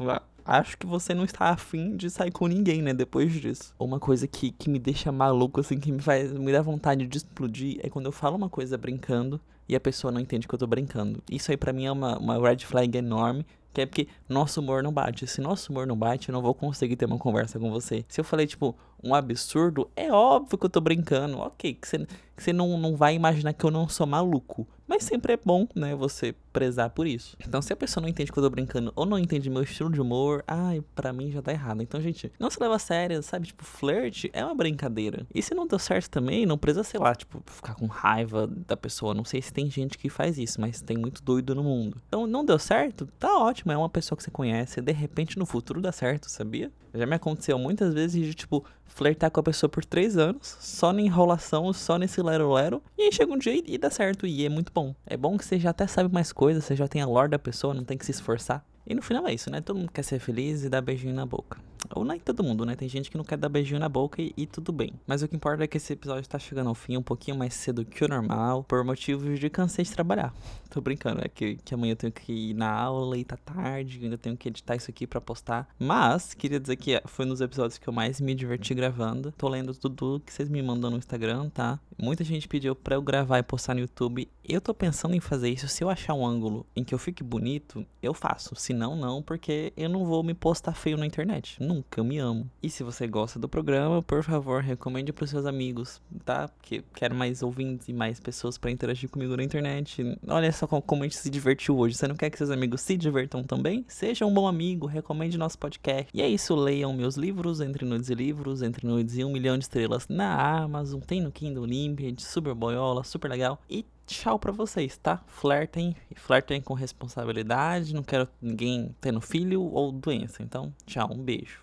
acho 0.46 0.78
que 0.78 0.88
você 0.88 1.14
não 1.14 1.24
está 1.24 1.50
afim 1.50 1.96
de 1.96 2.10
sair 2.10 2.32
com 2.32 2.48
ninguém, 2.48 2.82
né? 2.82 2.94
Depois 2.94 3.32
disso. 3.32 3.76
Uma 3.78 4.00
coisa 4.00 4.28
que, 4.28 4.52
que 4.52 4.70
me 4.70 4.80
deixa 4.80 5.12
maluco, 5.12 5.60
assim, 5.60 5.80
que 5.80 5.92
me 5.92 6.02
faz, 6.02 6.32
me 6.32 6.52
dá 6.52 6.62
vontade 6.62 7.06
de 7.06 7.18
explodir, 7.18 7.80
é 7.84 7.90
quando 7.90 8.08
eu 8.08 8.12
falo 8.12 8.36
uma 8.36 8.50
coisa 8.50 8.78
brincando 8.78 9.40
e 9.68 9.76
a 9.76 9.80
pessoa 9.80 10.12
não 10.12 10.20
entende 10.20 10.48
que 10.48 10.54
eu 10.54 10.58
tô 10.58 10.66
brincando. 10.66 11.22
Isso 11.30 11.52
aí 11.52 11.58
para 11.58 11.72
mim 11.72 11.86
é 11.86 11.92
uma, 11.92 12.18
uma 12.18 12.40
red 12.40 12.58
flag 12.60 12.98
enorme. 12.98 13.46
Que 13.72 13.82
é 13.82 13.86
porque 13.86 14.08
nosso 14.28 14.60
humor 14.60 14.82
não 14.82 14.92
bate. 14.92 15.28
Se 15.28 15.40
nosso 15.40 15.72
humor 15.72 15.86
não 15.86 15.96
bate, 15.96 16.30
eu 16.30 16.34
não 16.34 16.42
vou 16.42 16.56
conseguir 16.56 16.96
ter 16.96 17.06
uma 17.06 17.20
conversa 17.20 17.60
com 17.60 17.70
você. 17.70 18.04
Se 18.08 18.20
eu 18.20 18.26
falei, 18.26 18.48
tipo, 18.48 18.76
um 19.04 19.14
absurdo, 19.14 19.88
é 19.96 20.12
óbvio 20.12 20.58
que 20.58 20.66
eu 20.66 20.70
tô 20.72 20.82
brincando. 20.82 21.38
Ok, 21.38 21.76
que 21.76 21.88
você, 21.88 22.00
que 22.36 22.44
você 22.44 22.52
não, 22.52 22.80
não 22.80 22.96
vai 22.96 23.14
imaginar 23.14 23.54
que 23.54 23.64
eu 23.64 23.70
não 23.70 23.88
sou 23.88 24.08
maluco. 24.08 24.68
Mas 24.90 25.04
sempre 25.04 25.34
é 25.34 25.38
bom, 25.38 25.68
né, 25.76 25.96
você 25.96 26.34
prezar 26.52 26.90
por 26.90 27.06
isso. 27.06 27.38
Então, 27.48 27.62
se 27.62 27.72
a 27.72 27.76
pessoa 27.76 28.02
não 28.02 28.10
entende 28.10 28.32
que 28.32 28.40
eu 28.40 28.44
tô 28.44 28.50
brincando 28.50 28.92
ou 28.96 29.06
não 29.06 29.20
entende 29.20 29.48
meu 29.48 29.62
estilo 29.62 29.92
de 29.92 30.02
humor, 30.02 30.44
ai, 30.48 30.84
pra 30.96 31.14
mim 31.14 31.30
já 31.30 31.44
tá 31.44 31.52
errado. 31.52 31.84
Então, 31.84 32.02
gente, 32.02 32.32
não 32.40 32.50
se 32.50 32.60
leva 32.60 32.76
a 32.76 32.80
sério, 32.80 33.22
sabe? 33.22 33.46
Tipo, 33.46 33.64
flerte 33.64 34.32
é 34.34 34.44
uma 34.44 34.56
brincadeira. 34.56 35.28
E 35.32 35.44
se 35.44 35.54
não 35.54 35.68
deu 35.68 35.78
certo 35.78 36.10
também, 36.10 36.44
não 36.44 36.58
precisa, 36.58 36.84
sei 36.84 37.00
lá, 37.00 37.14
tipo, 37.14 37.40
ficar 37.46 37.76
com 37.76 37.86
raiva 37.86 38.48
da 38.48 38.76
pessoa. 38.76 39.14
Não 39.14 39.24
sei 39.24 39.44
se 39.44 39.54
tem 39.54 39.70
gente 39.70 39.96
que 39.96 40.10
faz 40.10 40.40
isso, 40.40 40.60
mas 40.60 40.82
tem 40.82 40.98
muito 40.98 41.22
doido 41.22 41.54
no 41.54 41.64
mundo. 41.64 42.02
Então, 42.08 42.26
não 42.26 42.44
deu 42.44 42.58
certo? 42.58 43.08
Tá 43.20 43.38
ótimo, 43.38 43.72
é 43.72 43.78
uma 43.78 43.90
pessoa 43.90 44.18
que 44.18 44.24
você 44.24 44.32
conhece. 44.32 44.82
De 44.82 44.92
repente, 44.92 45.38
no 45.38 45.46
futuro 45.46 45.82
dá 45.82 45.92
certo, 45.92 46.32
sabia? 46.32 46.72
Já 46.94 47.06
me 47.06 47.16
aconteceu 47.16 47.58
muitas 47.58 47.94
vezes 47.94 48.26
de, 48.26 48.34
tipo, 48.34 48.66
flertar 48.86 49.32
com 49.32 49.40
a 49.40 49.44
pessoa 49.44 49.70
por 49.70 49.86
três 49.86 50.18
anos, 50.18 50.58
só 50.60 50.92
na 50.92 51.02
enrolação, 51.02 51.72
só 51.74 51.98
nesse 51.98 52.22
lero-lero, 52.22 52.82
e 52.98 53.04
aí 53.04 53.12
chega 53.12 53.32
um 53.32 53.38
dia 53.38 53.62
e 53.66 53.78
dá 53.78 53.90
certo, 53.90 54.26
e 54.26 54.46
é 54.46 54.50
muito 54.50 54.72
bom. 54.74 54.96
É 55.06 55.16
bom 55.16 55.38
que 55.38 55.46
você 55.46 55.60
já 55.60 55.70
até 55.70 55.88
sabe 55.88 56.14
mais 56.14 56.32
coisas, 56.32 56.66
você 56.66 56.76
já 56.76 56.88
tem 56.88 57.02
a 57.02 57.06
lore 57.06 57.30
da 57.30 57.40
pessoa, 57.40 57.74
não 57.74 57.84
tem 57.84 57.98
que 57.98 58.06
se 58.06 58.12
esforçar. 58.12 58.66
E 58.86 58.96
no 58.96 59.02
final 59.02 59.28
é 59.28 59.34
isso, 59.34 59.52
né? 59.52 59.62
Todo 59.62 59.78
mundo 59.78 59.92
quer 59.92 60.04
ser 60.04 60.20
feliz 60.20 60.64
e 60.64 60.70
dar 60.70 60.82
beijinho 60.82 61.14
na 61.14 61.26
boca. 61.26 61.69
Ou 61.96 62.04
nem 62.04 62.20
todo 62.20 62.44
mundo, 62.44 62.66
né? 62.66 62.76
Tem 62.76 62.88
gente 62.88 63.10
que 63.10 63.18
não 63.18 63.24
quer 63.24 63.38
dar 63.38 63.50
beijinho 63.50 63.80
na 63.80 63.90
boca 63.90 64.22
e, 64.22 64.34
e, 64.38 64.46
tudo 64.46 64.72
bem. 64.72 64.94
Mas 65.08 65.22
o 65.22 65.28
que 65.28 65.36
importa 65.36 65.64
é 65.64 65.68
que 65.68 65.78
esse 65.78 65.94
episódio 65.94 66.28
tá 66.28 66.38
chegando 66.38 66.68
ao 66.68 66.76
fim 66.76 66.98
um 66.98 67.02
pouquinho 67.02 67.38
mais 67.38 67.54
cedo 67.54 67.86
que 67.86 68.04
o 68.04 68.08
normal, 68.08 68.64
por 68.64 68.84
motivos 68.84 69.40
de 69.40 69.50
cansei 69.50 69.86
de 69.86 69.92
trabalhar. 69.92 70.34
Tô 70.70 70.82
brincando, 70.82 71.22
é 71.24 71.28
que, 71.28 71.56
que 71.58 71.74
amanhã 71.74 71.94
eu 71.94 71.96
tenho 71.96 72.14
que 72.14 72.32
ir 72.32 72.54
na 72.54 72.72
aula 72.72 73.18
e 73.18 73.24
tá 73.24 73.38
tarde, 73.38 74.00
ainda 74.04 74.18
tenho 74.18 74.38
que 74.38 74.50
editar 74.50 74.76
isso 74.76 74.90
aqui 74.90 75.08
para 75.08 75.20
postar. 75.20 75.68
Mas, 75.80 76.34
queria 76.34 76.60
dizer 76.60 76.76
que 76.76 77.02
foi 77.06 77.26
nos 77.26 77.42
episódios 77.42 77.78
que 77.78 77.88
eu 77.88 77.94
mais 77.94 78.22
me 78.22 78.36
diverti 78.36 78.74
gravando. 78.74 79.32
Tô 79.32 79.48
lendo 79.48 79.74
tudo 79.74 80.22
que 80.26 80.32
vocês 80.32 80.50
me 80.50 80.62
mandam 80.62 80.92
no 80.92 80.98
Instagram, 80.98 81.50
tá? 81.50 81.80
Muita 82.02 82.24
gente 82.24 82.48
pediu 82.48 82.74
pra 82.74 82.96
eu 82.96 83.02
gravar 83.02 83.40
e 83.40 83.44
postar 83.44 83.74
no 83.74 83.82
YouTube. 83.82 84.30
Eu 84.44 84.62
tô 84.62 84.74
pensando 84.74 85.16
em 85.16 85.20
fazer 85.20 85.50
isso. 85.50 85.68
Se 85.68 85.84
eu 85.84 85.90
achar 85.90 86.14
um 86.14 86.26
ângulo 86.26 86.66
em 86.74 86.84
que 86.84 86.94
eu 86.94 86.98
fique 86.98 87.22
bonito, 87.22 87.86
eu 88.02 88.14
faço. 88.14 88.56
Se 88.56 88.74
não, 88.74 88.96
não, 88.96 89.22
porque 89.22 89.74
eu 89.76 89.90
não 89.90 90.06
vou 90.06 90.24
me 90.24 90.34
postar 90.34 90.74
feio 90.74 90.98
na 90.98 91.06
internet. 91.06 91.62
Nunca, 91.62 92.00
eu 92.00 92.04
me 92.06 92.18
amo. 92.18 92.50
E 92.64 92.70
se 92.70 92.82
você 92.84 93.06
gosta 93.06 93.38
do 93.38 93.50
programa, 93.50 94.02
por 94.02 94.24
favor, 94.24 94.64
recomende 94.64 95.12
pros 95.12 95.30
seus 95.30 95.46
amigos, 95.46 96.02
tá? 96.24 96.48
Porque 96.48 96.84
quero 96.96 97.14
mais 97.14 97.44
ouvintes 97.44 97.90
e 97.90 97.94
mais 97.94 98.20
pessoas 98.20 98.58
para 98.58 98.72
interagir 98.72 99.10
comigo 99.10 99.36
na 99.36 99.44
internet. 99.44 100.18
Olha 100.26 100.52
só 100.54 100.66
como 100.68 101.04
a 101.04 101.06
gente 101.06 101.18
se 101.18 101.30
divertiu 101.30 101.78
hoje. 101.78 101.96
Você 101.96 102.08
não 102.08 102.16
quer 102.16 102.30
que 102.30 102.38
seus 102.38 102.50
amigos 102.50 102.80
se 102.82 102.96
divertam 102.96 103.44
também? 103.44 103.84
Seja 103.90 104.26
um 104.26 104.34
bom 104.34 104.48
amigo, 104.48 104.88
recomende 104.88 105.38
nosso 105.38 105.60
podcast. 105.60 106.10
E 106.14 106.22
é 106.22 106.28
isso, 106.30 106.56
leiam 106.56 106.94
meus 106.94 107.16
livros, 107.16 107.60
Entre 107.60 107.86
Nudes 107.86 108.10
e 108.10 108.16
Livros, 108.16 108.62
Entre 108.62 108.88
Nudes 108.88 109.18
e 109.18 109.24
Um 109.26 109.32
Milhão 109.32 109.58
de 109.58 109.66
Estrelas 109.66 110.08
na 110.08 110.62
Amazon, 110.62 111.02
tem 111.02 111.22
no 111.22 111.32
Kindle 111.32 111.68
Unlimited, 111.90 112.22
super 112.22 112.54
boiola, 112.54 113.04
super 113.04 113.30
legal. 113.30 113.60
E 113.70 113.86
tchau 114.06 114.38
pra 114.38 114.52
vocês, 114.52 114.98
tá? 114.98 115.24
Flertem, 115.28 115.96
flertem 116.16 116.62
com 116.62 116.74
responsabilidade, 116.74 117.94
não 117.94 118.04
quero 118.04 118.28
ninguém 118.42 118.96
tendo 119.02 119.20
filho 119.20 119.62
ou 119.64 119.92
doença. 119.92 120.44
Então, 120.44 120.74
tchau, 120.86 121.10
um 121.12 121.24
beijo. 121.24 121.58